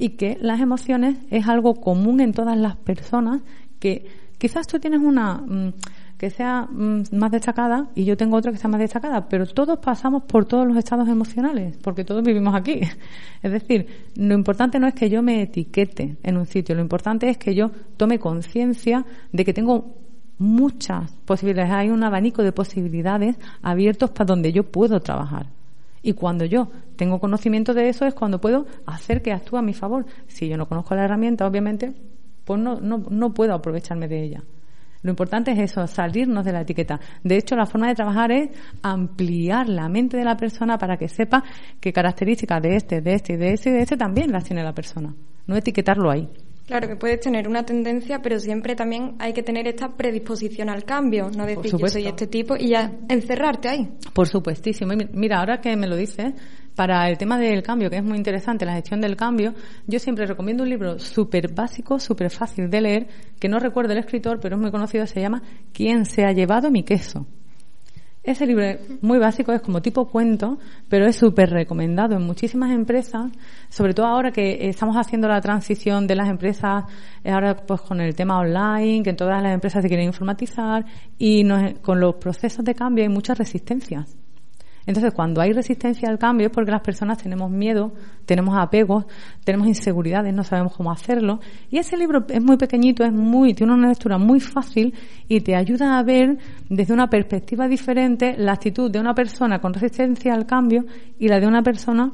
[0.02, 3.42] y que las emociones es algo común en todas las personas
[3.80, 4.06] que
[4.42, 5.74] Quizás tú tienes una mm,
[6.18, 9.78] que sea mm, más destacada y yo tengo otra que sea más destacada, pero todos
[9.78, 12.82] pasamos por todos los estados emocionales, porque todos vivimos aquí.
[13.44, 13.86] Es decir,
[14.16, 17.54] lo importante no es que yo me etiquete en un sitio, lo importante es que
[17.54, 19.94] yo tome conciencia de que tengo
[20.40, 25.61] muchas posibilidades, hay un abanico de posibilidades abiertos para donde yo puedo trabajar.
[26.02, 29.74] Y cuando yo tengo conocimiento de eso es cuando puedo hacer que actúe a mi
[29.74, 30.06] favor.
[30.28, 31.94] Si yo no conozco la herramienta, obviamente
[32.44, 34.44] pues no, no, no puedo aprovecharme de ella.
[35.04, 37.00] Lo importante es eso, salirnos de la etiqueta.
[37.24, 38.50] De hecho, la forma de trabajar es
[38.84, 41.44] ampliar la mente de la persona para que sepa
[41.80, 44.74] qué características de este, de este de este y de este también las tiene la
[44.74, 45.14] persona.
[45.48, 46.30] No etiquetarlo ahí.
[46.68, 50.86] Claro que puedes tener una tendencia, pero siempre también hay que tener esta predisposición al
[50.86, 53.90] cambio, no decir yo soy este tipo y ya encerrarte ahí.
[54.14, 54.94] Por supuestísimo.
[55.14, 56.34] Mira, ahora que me lo dices,
[56.76, 59.54] para el tema del cambio, que es muy interesante, la gestión del cambio,
[59.88, 63.08] yo siempre recomiendo un libro súper básico, súper fácil de leer,
[63.40, 65.42] que no recuerdo el escritor, pero es muy conocido, se llama
[65.74, 67.28] ¿Quién se ha llevado mi queso?
[68.24, 72.70] Ese libro es muy básico, es como tipo cuento, pero es súper recomendado en muchísimas
[72.70, 73.32] empresas,
[73.68, 76.84] sobre todo ahora que estamos haciendo la transición de las empresas,
[77.26, 80.86] ahora pues con el tema online, que todas las empresas se quieren informatizar
[81.18, 81.44] y
[81.82, 84.16] con los procesos de cambio hay muchas resistencias.
[84.86, 87.94] Entonces, cuando hay resistencia al cambio es porque las personas tenemos miedo,
[88.26, 89.06] tenemos apegos,
[89.44, 91.40] tenemos inseguridades, no sabemos cómo hacerlo.
[91.70, 94.94] Y ese libro es muy pequeñito, es muy, tiene una lectura muy fácil
[95.28, 96.38] y te ayuda a ver
[96.70, 100.86] desde una perspectiva diferente la actitud de una persona con resistencia al cambio
[101.20, 102.12] y la de una persona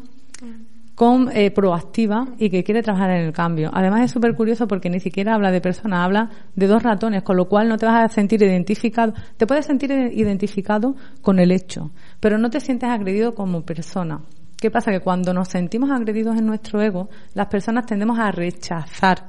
[0.97, 3.69] con eh, proactiva y que quiere trabajar en el cambio.
[3.71, 7.37] Además es súper curioso porque ni siquiera habla de personas, habla de dos ratones, con
[7.37, 11.91] lo cual no te vas a sentir identificado, te puedes sentir identificado con el hecho,
[12.19, 14.21] pero no te sientes agredido como persona.
[14.57, 14.91] ¿Qué pasa?
[14.91, 19.27] Que cuando nos sentimos agredidos en nuestro ego, las personas tendemos a rechazar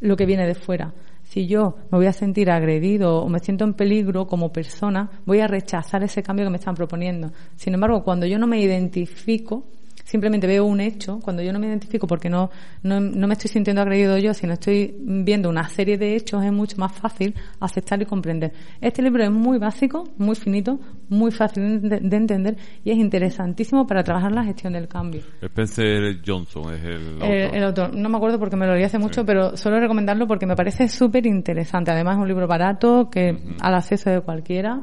[0.00, 0.92] lo que viene de fuera.
[1.24, 5.40] Si yo me voy a sentir agredido o me siento en peligro como persona, voy
[5.40, 7.32] a rechazar ese cambio que me están proponiendo.
[7.56, 9.64] Sin embargo, cuando yo no me identifico,
[10.10, 12.50] simplemente veo un hecho, cuando yo no me identifico porque no,
[12.82, 16.76] no, me estoy sintiendo agredido yo, sino estoy viendo una serie de hechos, es mucho
[16.78, 18.52] más fácil aceptar y comprender.
[18.80, 24.02] Este libro es muy básico, muy finito, muy fácil de, entender y es interesantísimo para
[24.02, 25.22] trabajar la gestión del cambio.
[25.40, 27.30] Spencer Johnson es el autor.
[27.30, 27.94] El, autor.
[27.94, 30.88] No me acuerdo porque me lo leí hace mucho, pero suelo recomendarlo porque me parece
[30.88, 31.92] súper interesante.
[31.92, 34.82] Además es un libro barato que al acceso de cualquiera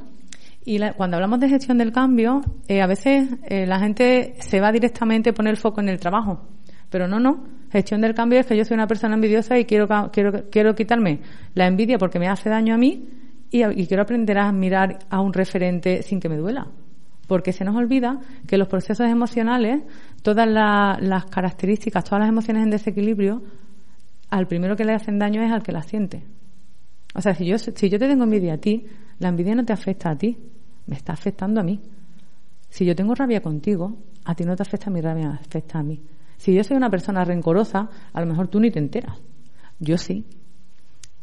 [0.69, 4.69] y cuando hablamos de gestión del cambio, eh, a veces eh, la gente se va
[4.69, 6.45] directamente a poner el foco en el trabajo.
[6.89, 7.45] Pero no, no.
[7.71, 11.21] Gestión del cambio es que yo soy una persona envidiosa y quiero, quiero, quiero quitarme
[11.53, 13.07] la envidia porque me hace daño a mí
[13.49, 16.67] y, quiero aprender a mirar a un referente sin que me duela.
[17.29, 19.83] Porque se nos olvida que los procesos emocionales,
[20.21, 23.41] todas las características, todas las emociones en desequilibrio,
[24.29, 26.25] al primero que le hacen daño es al que las siente.
[27.15, 28.85] O sea, si yo, si yo te tengo envidia a ti,
[29.19, 30.37] la envidia no te afecta a ti,
[30.87, 31.79] me está afectando a mí.
[32.69, 35.83] Si yo tengo rabia contigo, a ti no te afecta mi rabia, me afecta a
[35.83, 36.01] mí.
[36.37, 39.17] Si yo soy una persona rencorosa, a lo mejor tú ni te enteras.
[39.79, 40.25] Yo sí.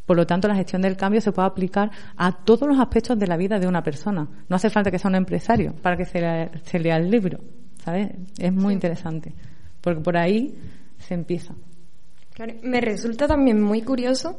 [0.07, 3.27] Por lo tanto, la gestión del cambio se puede aplicar a todos los aspectos de
[3.27, 4.29] la vida de una persona.
[4.49, 7.41] No hace falta que sea un empresario para que se lea, el libro.
[7.83, 8.11] ¿Sabes?
[8.39, 9.35] Es muy interesante.
[9.81, 10.55] Porque por ahí
[10.99, 11.55] se empieza.
[12.35, 14.39] Claro, me resulta también muy curioso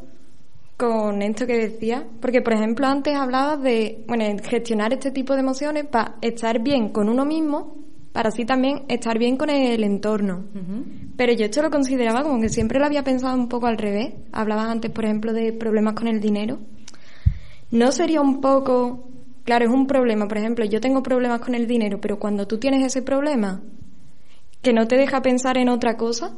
[0.77, 5.39] con esto que decía, porque por ejemplo antes hablabas de, bueno, gestionar este tipo de
[5.39, 7.77] emociones para estar bien con uno mismo,
[8.11, 10.45] para así también estar bien con el entorno.
[11.17, 14.13] Pero yo esto lo consideraba como que siempre lo había pensado un poco al revés.
[14.31, 16.59] Hablabas antes, por ejemplo, de problemas con el dinero.
[17.71, 19.09] ¿No sería un poco,
[19.43, 22.57] claro, es un problema, por ejemplo, yo tengo problemas con el dinero, pero cuando tú
[22.57, 23.61] tienes ese problema,
[24.61, 26.35] que no te deja pensar en otra cosa,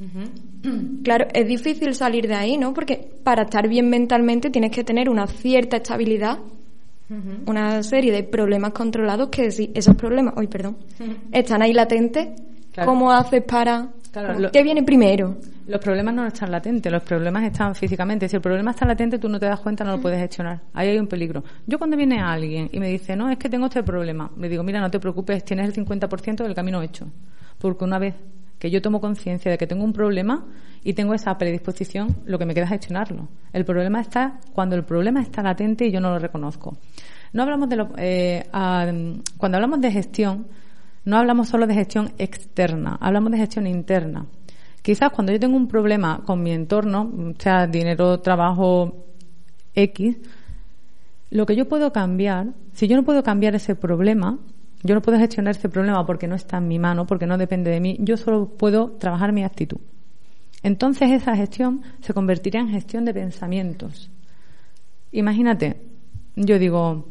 [1.02, 2.74] Claro, es difícil salir de ahí, ¿no?
[2.74, 6.38] Porque para estar bien mentalmente tienes que tener una cierta estabilidad,
[7.46, 10.76] una serie de problemas controlados que si esos problemas, hoy perdón,
[11.32, 12.28] están ahí latentes,
[12.84, 13.88] ¿cómo haces para
[14.52, 15.36] ¿Qué viene primero?
[15.68, 18.28] Los problemas no están latentes, los problemas están físicamente.
[18.28, 20.60] Si el problema está latente, tú no te das cuenta, no lo puedes gestionar.
[20.74, 21.44] Ahí hay un peligro.
[21.66, 24.64] Yo cuando viene alguien y me dice, no, es que tengo este problema, le digo,
[24.64, 27.06] mira, no te preocupes, tienes el 50% del camino hecho.
[27.58, 28.14] Porque una vez
[28.60, 30.44] que yo tomo conciencia de que tengo un problema
[30.84, 33.26] y tengo esa predisposición, lo que me queda es gestionarlo.
[33.54, 36.76] El problema está cuando el problema está latente y yo no lo reconozco.
[37.32, 40.46] No hablamos de lo, eh, cuando hablamos de gestión,
[41.06, 44.26] no hablamos solo de gestión externa, hablamos de gestión interna.
[44.82, 49.06] Quizás cuando yo tengo un problema con mi entorno, sea dinero, trabajo
[49.74, 50.18] X,
[51.30, 54.38] lo que yo puedo cambiar, si yo no puedo cambiar ese problema,
[54.82, 57.70] yo no puedo gestionar ese problema porque no está en mi mano, porque no depende
[57.70, 59.78] de mí, yo solo puedo trabajar mi actitud.
[60.62, 64.10] Entonces esa gestión se convertirá en gestión de pensamientos.
[65.12, 65.80] Imagínate,
[66.36, 67.08] yo digo,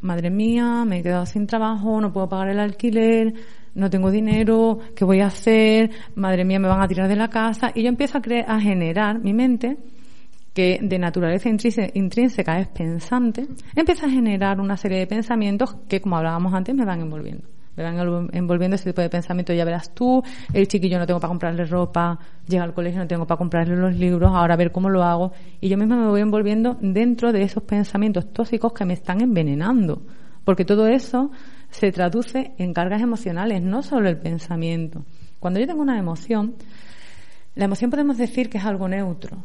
[0.00, 3.34] madre mía, me he quedado sin trabajo, no puedo pagar el alquiler,
[3.74, 5.90] no tengo dinero, ¿qué voy a hacer?
[6.14, 7.70] Madre mía, me van a tirar de la casa.
[7.74, 9.76] Y yo empiezo a, a generar mi mente,
[10.56, 16.16] que de naturaleza intrínseca es pensante, empieza a generar una serie de pensamientos que, como
[16.16, 17.46] hablábamos antes, me van envolviendo.
[17.76, 20.22] Me van envolviendo ese tipo de pensamientos, ya verás tú,
[20.54, 23.94] el chiquillo no tengo para comprarle ropa, llega al colegio no tengo para comprarle los
[23.96, 25.32] libros, ahora a ver cómo lo hago.
[25.60, 30.06] Y yo misma me voy envolviendo dentro de esos pensamientos tóxicos que me están envenenando.
[30.42, 31.30] Porque todo eso
[31.68, 35.04] se traduce en cargas emocionales, no solo el pensamiento.
[35.38, 36.54] Cuando yo tengo una emoción,
[37.56, 39.36] la emoción podemos decir que es algo neutro.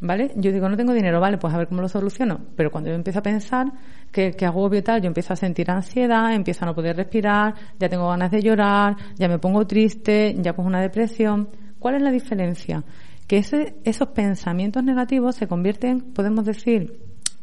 [0.00, 0.30] ¿Vale?
[0.36, 2.38] Yo digo, no tengo dinero, vale, pues a ver cómo lo soluciono.
[2.54, 3.72] Pero cuando yo empiezo a pensar
[4.12, 7.88] que, que agobio tal, yo empiezo a sentir ansiedad, empiezo a no poder respirar, ya
[7.88, 11.48] tengo ganas de llorar, ya me pongo triste, ya cojo una depresión.
[11.80, 12.84] ¿Cuál es la diferencia?
[13.26, 17.00] Que ese, esos pensamientos negativos se convierten, podemos decir,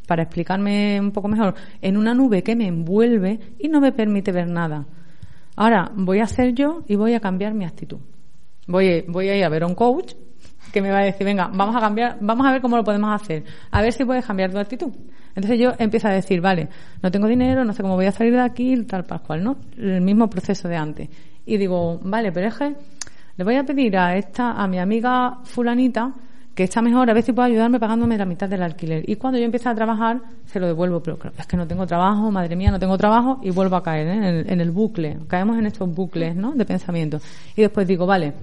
[0.08, 4.32] para explicarme un poco mejor, en una nube que me envuelve y no me permite
[4.32, 4.86] ver nada.
[5.58, 8.00] Ahora voy a ser yo y voy a cambiar mi actitud.
[8.68, 10.14] Voy, voy a ir a ver a un coach
[10.72, 13.14] que me va a decir, venga, vamos a cambiar, vamos a ver cómo lo podemos
[13.14, 14.92] hacer, a ver si puedes cambiar tu actitud.
[15.36, 16.70] Entonces yo empiezo a decir, vale,
[17.02, 19.58] no tengo dinero, no sé cómo voy a salir de aquí, tal pascual, ¿no?
[19.78, 21.10] El mismo proceso de antes.
[21.46, 22.76] Y digo, vale, pero es que
[23.38, 26.14] le voy a pedir a esta, a mi amiga fulanita,
[26.56, 29.04] que está mejor, a ver si puede ayudarme pagándome la mitad del alquiler.
[29.10, 32.32] Y cuando yo empiezo a trabajar, se lo devuelvo, pero es que no tengo trabajo,
[32.32, 34.14] madre mía, no tengo trabajo, y vuelvo a caer ¿eh?
[34.14, 35.18] en, el, en, el, bucle.
[35.28, 36.54] Caemos en estos bucles, ¿no?
[36.54, 37.20] De pensamiento.
[37.58, 38.34] Y después digo, vale,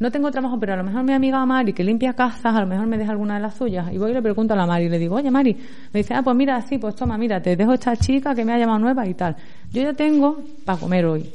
[0.00, 2.66] no tengo trabajo, pero a lo mejor mi amiga Mari, que limpia casas, a lo
[2.66, 3.92] mejor me deja alguna de las suyas.
[3.92, 5.54] Y voy y le pregunto a la Mari y le digo, oye Mari,
[5.92, 8.54] me dice, ah, pues mira, sí, pues toma, mira, te dejo esta chica que me
[8.54, 9.36] ha llamado nueva y tal.
[9.70, 11.30] Yo ya tengo para comer hoy.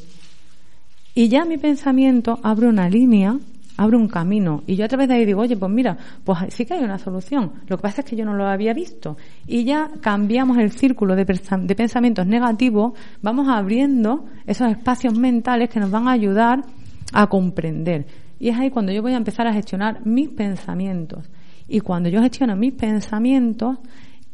[1.14, 3.38] Y ya mi pensamiento abre una línea,
[3.78, 4.64] abre un camino.
[4.66, 6.98] Y yo a través de ahí digo, oye, pues mira, pues sí que hay una
[6.98, 7.52] solución.
[7.68, 9.16] Lo que pasa es que yo no lo había visto.
[9.46, 15.92] Y ya cambiamos el círculo de, pensamientos negativos, vamos abriendo esos espacios mentales que nos
[15.92, 16.64] van a ayudar
[17.14, 18.25] a comprender.
[18.40, 21.30] Y es ahí cuando yo voy a empezar a gestionar mis pensamientos.
[21.68, 23.78] Y cuando yo gestiono mis pensamientos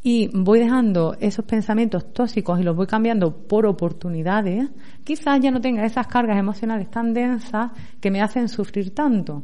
[0.03, 4.69] y voy dejando esos pensamientos tóxicos y los voy cambiando por oportunidades,
[5.03, 9.43] quizás ya no tenga esas cargas emocionales tan densas que me hacen sufrir tanto.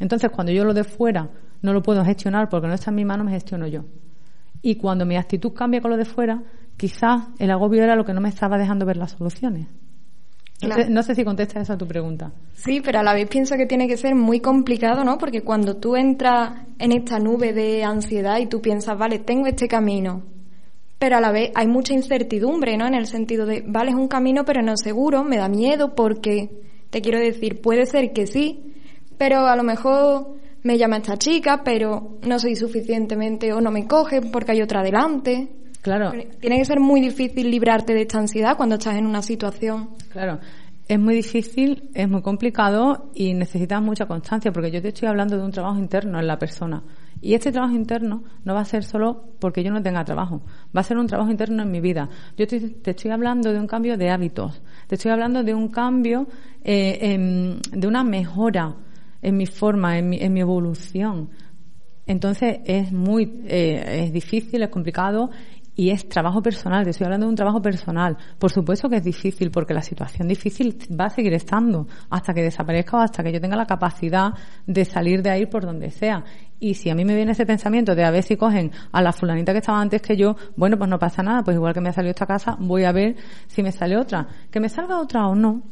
[0.00, 1.28] Entonces, cuando yo lo de fuera
[1.60, 3.84] no lo puedo gestionar porque no está en mi mano, me gestiono yo.
[4.62, 6.42] Y cuando mi actitud cambia con lo de fuera,
[6.76, 9.66] quizás el agobio era lo que no me estaba dejando ver las soluciones.
[10.60, 12.32] No, sé, si contesta eso a tu pregunta.
[12.54, 15.16] Sí, pero a la vez pienso que tiene que ser muy complicado, ¿no?
[15.16, 19.68] Porque cuando tú entras en esta nube de ansiedad y tú piensas, vale, tengo este
[19.68, 20.22] camino,
[20.98, 22.88] pero a la vez hay mucha incertidumbre, ¿no?
[22.88, 26.50] En el sentido de, vale, es un camino, pero no seguro, me da miedo porque,
[26.90, 28.74] te quiero decir, puede ser que sí,
[29.16, 33.86] pero a lo mejor me llama esta chica, pero no soy suficientemente o no me
[33.86, 35.48] coge porque hay otra delante.
[35.82, 36.12] Claro.
[36.40, 39.90] Tiene que ser muy difícil librarte de esta ansiedad cuando estás en una situación.
[40.10, 40.38] Claro.
[40.88, 45.36] Es muy difícil, es muy complicado y necesitas mucha constancia porque yo te estoy hablando
[45.36, 46.82] de un trabajo interno en la persona.
[47.20, 50.40] Y este trabajo interno no va a ser solo porque yo no tenga trabajo,
[50.74, 52.08] va a ser un trabajo interno en mi vida.
[52.36, 56.26] Yo te, estoy hablando de un cambio de hábitos, te estoy hablando de un cambio,
[56.62, 58.74] eh, de una mejora
[59.20, 61.28] en mi forma, en mi, en mi evolución.
[62.06, 65.30] Entonces es muy, eh, es difícil, es complicado
[65.78, 68.16] y es trabajo personal, te estoy hablando de un trabajo personal.
[68.36, 72.42] Por supuesto que es difícil, porque la situación difícil va a seguir estando hasta que
[72.42, 74.34] desaparezca o hasta que yo tenga la capacidad
[74.66, 76.24] de salir de ahí por donde sea.
[76.58, 79.12] Y si a mí me viene ese pensamiento de a ver si cogen a la
[79.12, 81.90] fulanita que estaba antes que yo, bueno, pues no pasa nada, pues igual que me
[81.90, 83.14] ha salido esta casa, voy a ver
[83.46, 84.26] si me sale otra.
[84.50, 85.62] Que me salga otra o no,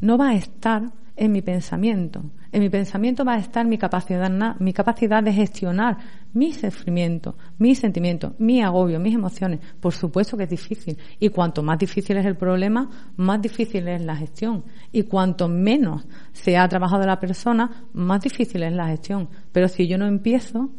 [0.00, 0.82] no va a estar
[1.16, 2.22] en mi pensamiento.
[2.50, 5.96] En mi pensamiento va a estar mi capacidad, mi capacidad de gestionar
[6.32, 9.60] mi sufrimiento, mis sentimientos, mi agobio, mis emociones.
[9.80, 10.98] Por supuesto que es difícil.
[11.18, 14.64] Y cuanto más difícil es el problema, más difícil es la gestión.
[14.92, 19.28] Y cuanto menos se ha trabajado la persona, más difícil es la gestión.
[19.52, 20.70] Pero si yo no empiezo,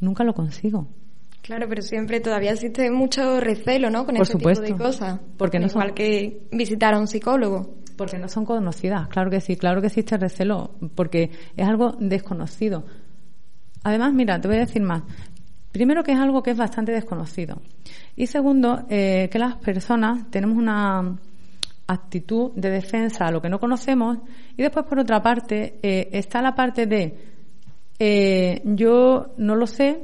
[0.00, 0.88] nunca lo consigo.
[1.42, 4.06] Claro, pero siempre todavía existe mucho recelo, ¿no?
[4.06, 5.20] Con Por este tipo de cosas.
[5.36, 7.83] Porque no Igual que visitar a un psicólogo.
[7.96, 12.84] Porque no son conocidas, claro que sí, claro que existe recelo, porque es algo desconocido.
[13.84, 15.02] Además, mira, te voy a decir más.
[15.70, 17.60] Primero que es algo que es bastante desconocido.
[18.16, 21.18] Y segundo, eh, que las personas tenemos una
[21.86, 24.18] actitud de defensa a lo que no conocemos.
[24.56, 27.34] Y después, por otra parte, eh, está la parte de
[27.98, 30.00] eh, yo no lo sé,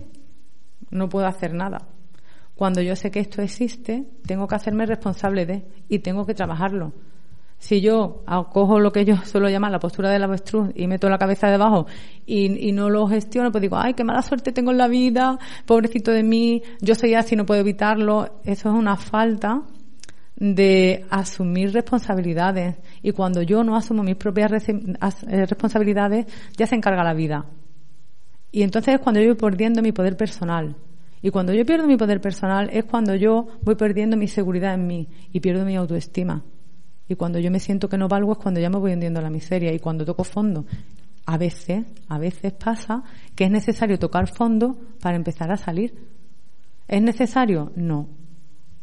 [0.90, 1.86] no puedo hacer nada.
[2.54, 6.92] Cuando yo sé que esto existe, tengo que hacerme responsable de y tengo que trabajarlo.
[7.60, 11.18] Si yo cojo lo que yo suelo llamar la postura del avestruz y meto la
[11.18, 11.86] cabeza debajo
[12.24, 16.10] y, no lo gestiono, pues digo, ay, qué mala suerte tengo en la vida, pobrecito
[16.10, 18.40] de mí, yo soy así, no puedo evitarlo.
[18.44, 19.62] Eso es una falta
[20.36, 22.76] de asumir responsabilidades.
[23.02, 27.44] Y cuando yo no asumo mis propias eh, responsabilidades, ya se encarga la vida.
[28.50, 30.76] Y entonces es cuando yo voy perdiendo mi poder personal.
[31.20, 34.86] Y cuando yo pierdo mi poder personal es cuando yo voy perdiendo mi seguridad en
[34.86, 36.42] mí y pierdo mi autoestima.
[37.10, 39.22] Y cuando yo me siento que no valgo es cuando ya me voy hundiendo a
[39.24, 40.64] la miseria y cuando toco fondo.
[41.26, 43.02] A veces, a veces pasa
[43.34, 45.92] que es necesario tocar fondo para empezar a salir.
[46.86, 47.72] ¿Es necesario?
[47.74, 48.06] No.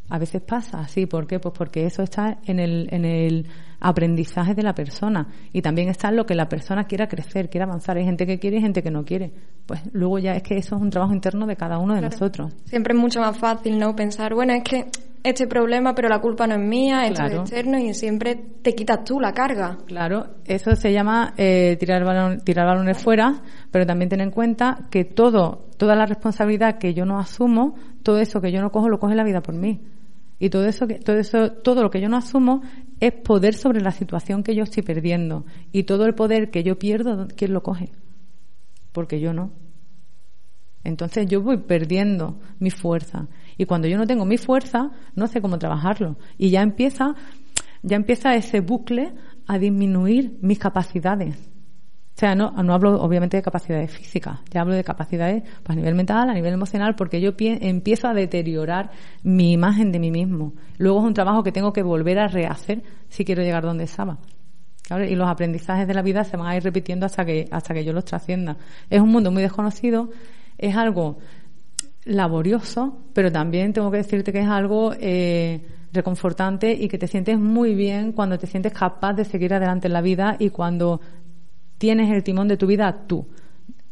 [0.10, 1.06] A veces pasa así.
[1.06, 1.40] ¿Por qué?
[1.40, 3.48] Pues porque eso está en el, en el
[3.80, 7.98] aprendizaje de la persona y también está lo que la persona quiera crecer, quiera avanzar.
[7.98, 9.32] Hay gente que quiere y gente que no quiere.
[9.66, 12.54] Pues luego ya es que eso es un trabajo interno de cada uno de nosotros.
[12.66, 13.96] Siempre es mucho más fácil, ¿no?
[13.96, 14.88] Pensar, bueno, es que
[15.24, 19.04] este problema, pero la culpa no es mía, esto es externo y siempre te quitas
[19.04, 19.78] tú la carga.
[19.86, 24.88] Claro, eso se llama eh, tirar, balón, tirar balones fuera, pero también ten en cuenta
[24.90, 28.90] que todo, toda la responsabilidad que yo no asumo, todo eso que yo no cojo,
[28.90, 29.82] lo coge la vida por mí.
[30.40, 32.62] Y todo eso, todo eso, todo lo que yo no asumo
[33.00, 35.46] es poder sobre la situación que yo estoy perdiendo.
[35.72, 37.92] Y todo el poder que yo pierdo, ¿quién lo coge?
[38.92, 39.52] Porque yo no.
[40.84, 43.28] Entonces yo voy perdiendo mi fuerza.
[43.58, 46.18] Y cuando yo no tengo mi fuerza, no sé cómo trabajarlo.
[46.38, 47.16] Y ya empieza,
[47.84, 49.14] ya empieza ese bucle
[49.48, 51.38] a disminuir mis capacidades.
[52.18, 55.76] O sea, no, no hablo obviamente de capacidades físicas, ya hablo de capacidades pues, a
[55.76, 58.90] nivel mental, a nivel emocional, porque yo empiezo a deteriorar
[59.22, 60.54] mi imagen de mí mismo.
[60.80, 64.18] Luego es un trabajo que tengo que volver a rehacer si quiero llegar donde estaba.
[65.08, 67.86] Y los aprendizajes de la vida se van a ir repitiendo hasta que, hasta que
[67.86, 68.58] yo los trascienda.
[68.90, 70.10] Es un mundo muy desconocido,
[70.58, 71.20] es algo
[72.06, 75.62] laborioso, pero también tengo que decirte que es algo eh,
[75.94, 79.94] reconfortante y que te sientes muy bien cuando te sientes capaz de seguir adelante en
[79.94, 81.00] la vida y cuando
[81.78, 83.28] tienes el timón de tu vida tú.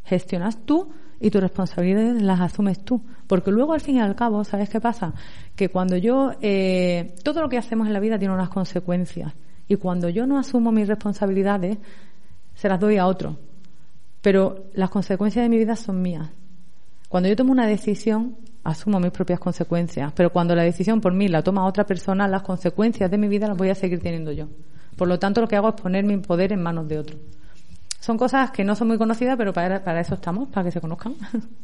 [0.04, 3.02] Gestionas tú y tus responsabilidades las asumes tú.
[3.28, 5.14] Porque luego, al fin y al cabo, ¿sabes qué pasa?
[5.56, 9.34] Que cuando yo, eh, todo lo que hacemos en la vida tiene unas consecuencias.
[9.68, 11.78] Y cuando yo no asumo mis responsabilidades,
[12.54, 13.38] se las doy a otro.
[14.22, 16.30] Pero las consecuencias de mi vida son mías.
[17.10, 20.12] Cuando yo tomo una decisión, asumo mis propias consecuencias.
[20.16, 23.48] Pero cuando la decisión por mí la toma otra persona, las consecuencias de mi vida
[23.48, 24.48] las voy a seguir teniendo yo.
[24.96, 27.18] Por lo tanto, lo que hago es poner mi poder en manos de otro
[28.06, 30.80] son cosas que no son muy conocidas, pero para, para eso estamos, para que se
[30.80, 31.16] conozcan.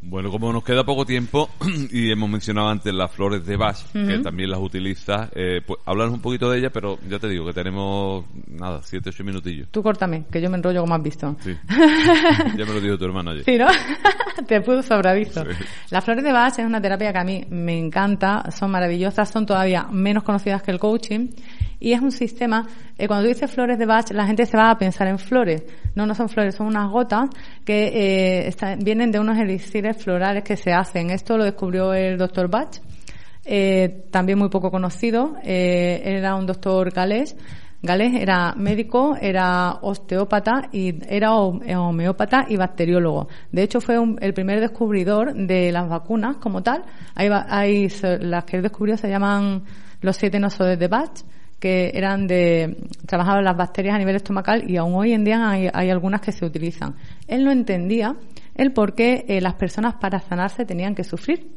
[0.01, 1.47] Bueno, como nos queda poco tiempo
[1.91, 6.19] y hemos mencionado antes las flores de Bach, que también las utilizas, eh, pues un
[6.19, 9.69] poquito de ellas, pero ya te digo que tenemos, nada, siete, ocho minutillos.
[9.69, 11.35] Tú córtame, que yo me enrollo como has visto.
[11.41, 11.55] Sí.
[12.57, 13.43] ya me lo dijo tu hermano ayer.
[13.45, 13.67] Sí, ¿no?
[14.47, 15.43] te pudo sobreaviso.
[15.91, 19.45] Las flores de Bach es una terapia que a mí me encanta, son maravillosas, son
[19.45, 21.29] todavía menos conocidas que el coaching
[21.81, 24.69] y es un sistema, eh, cuando tú dices flores de Bach, la gente se va
[24.69, 25.63] a pensar en flores.
[25.95, 27.29] No, no son flores, son unas gotas
[27.65, 31.09] que eh, vienen de unos elixires florales que se hacen.
[31.09, 32.79] Esto lo descubrió el doctor Bach,
[33.43, 35.35] eh, también muy poco conocido.
[35.43, 37.35] Eh, era un doctor galés.
[37.83, 43.27] Galés era médico, era osteópata y era homeópata y bacteriólogo.
[43.51, 46.83] De hecho, fue el primer descubridor de las vacunas como tal.
[47.15, 47.89] Hay, hay
[48.19, 49.63] las que él descubrió se llaman
[49.99, 51.23] los siete nosos de Bach
[51.61, 55.89] que eran de, trabajaban las bacterias a nivel estomacal y aún hoy en día hay,
[55.91, 56.95] algunas que se utilizan.
[57.27, 58.15] Él no entendía
[58.55, 61.47] el por qué eh, las personas para sanarse tenían que sufrir.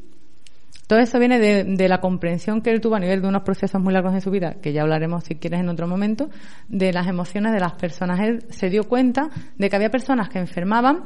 [0.85, 3.91] Todo eso viene de, la comprensión que él tuvo a nivel de unos procesos muy
[3.91, 6.29] largos en su vida, que ya hablaremos si quieres en otro momento,
[6.67, 8.19] de las emociones de las personas.
[8.19, 11.05] Él se dio cuenta de que había personas que enfermaban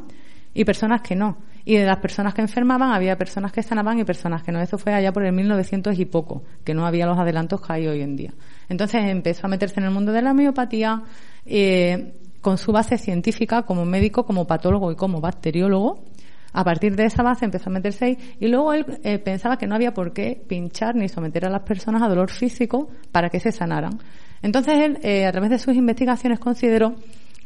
[0.54, 1.38] y personas que no.
[1.70, 4.60] Y de las personas que enfermaban había personas que sanaban y personas que no.
[4.60, 7.88] Eso fue allá por el 1900 y poco, que no había los adelantos que hay
[7.88, 8.34] hoy en día.
[8.70, 11.04] Entonces empezó a meterse en el mundo de la homeopatía
[11.46, 16.06] eh, con su base científica como médico, como patólogo y como bacteriólogo.
[16.54, 19.68] A partir de esa base empezó a meterse ahí y luego él eh, pensaba que
[19.68, 23.40] no había por qué pinchar ni someter a las personas a dolor físico para que
[23.40, 24.00] se sanaran.
[24.42, 26.96] Entonces él, eh, a través de sus investigaciones, consideró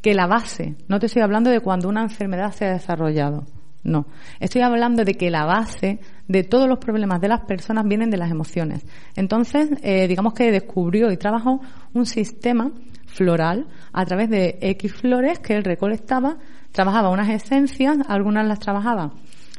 [0.02, 3.44] que la base, no te estoy hablando de cuando una enfermedad se ha desarrollado,
[3.84, 4.06] No.
[4.40, 8.18] Estoy hablando de que la base de todos los problemas de las personas vienen de
[8.18, 8.86] las emociones.
[9.16, 11.60] Entonces, eh, digamos que descubrió y trabajó
[11.94, 12.72] un sistema
[13.08, 16.38] floral a través de X flores que él recolectaba,
[16.72, 19.12] trabajaba unas esencias, algunas las trabajaba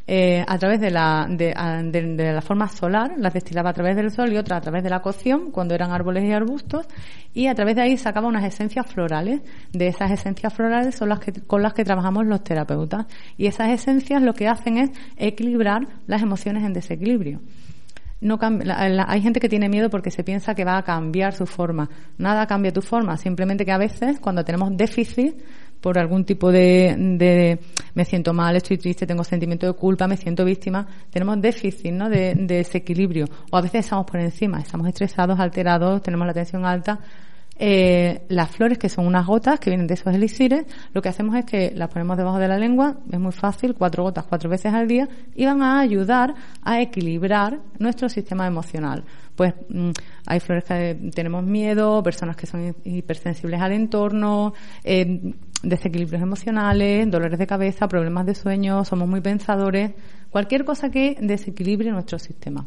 [0.06, 1.54] eh, a través de la, de,
[1.92, 4.90] de, la forma solar, las destilaba a través del sol y otra a través de
[4.90, 6.86] la cocción, cuando eran árboles y arbustos,
[7.32, 9.40] y a través de ahí sacaba unas esencias florales.
[9.72, 13.06] De esas esencias florales son las que, con las que trabajamos los terapeutas.
[13.38, 17.40] Y esas esencias lo que hacen es equilibrar las emociones en desequilibrio.
[18.20, 21.90] No hay gente que tiene miedo porque se piensa que va a cambiar su forma.
[22.16, 25.34] Nada cambia tu forma, simplemente que a veces cuando tenemos déficit
[25.84, 27.58] por algún tipo de, de,
[27.92, 32.08] me siento mal, estoy triste, tengo sentimiento de culpa, me siento víctima, tenemos déficit ¿no?
[32.08, 33.26] de, de desequilibrio.
[33.50, 36.98] O a veces estamos por encima, estamos estresados, alterados, tenemos la tensión alta.
[37.58, 40.64] Eh, las flores, que son unas gotas que vienen de esos elixires,
[40.94, 44.04] lo que hacemos es que las ponemos debajo de la lengua, es muy fácil, cuatro
[44.04, 49.04] gotas cuatro veces al día, y van a ayudar a equilibrar nuestro sistema emocional.
[49.36, 49.90] Pues mm,
[50.24, 57.38] hay flores que tenemos miedo, personas que son hipersensibles al entorno, eh, desequilibrios emocionales, dolores
[57.38, 59.92] de cabeza, problemas de sueño, somos muy pensadores,
[60.30, 62.66] cualquier cosa que desequilibre nuestro sistema.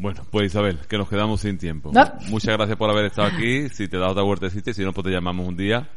[0.00, 1.92] Bueno, pues Isabel, que nos quedamos sin tiempo.
[2.30, 3.68] Muchas gracias por haber estado aquí.
[3.68, 5.88] Si te da otra vueltecita, si no, pues te llamamos un día.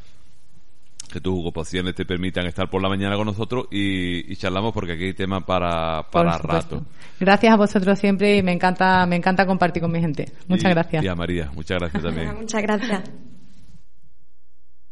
[1.12, 5.06] Que tus ocupaciones te permitan estar por la mañana con nosotros y, charlamos porque aquí
[5.06, 6.84] hay tema para, para rato.
[7.20, 10.32] Gracias a vosotros siempre y me encanta, me encanta compartir con mi gente.
[10.48, 11.04] Muchas gracias.
[11.04, 12.36] Y a María, muchas gracias también.
[12.36, 13.04] muchas gracias.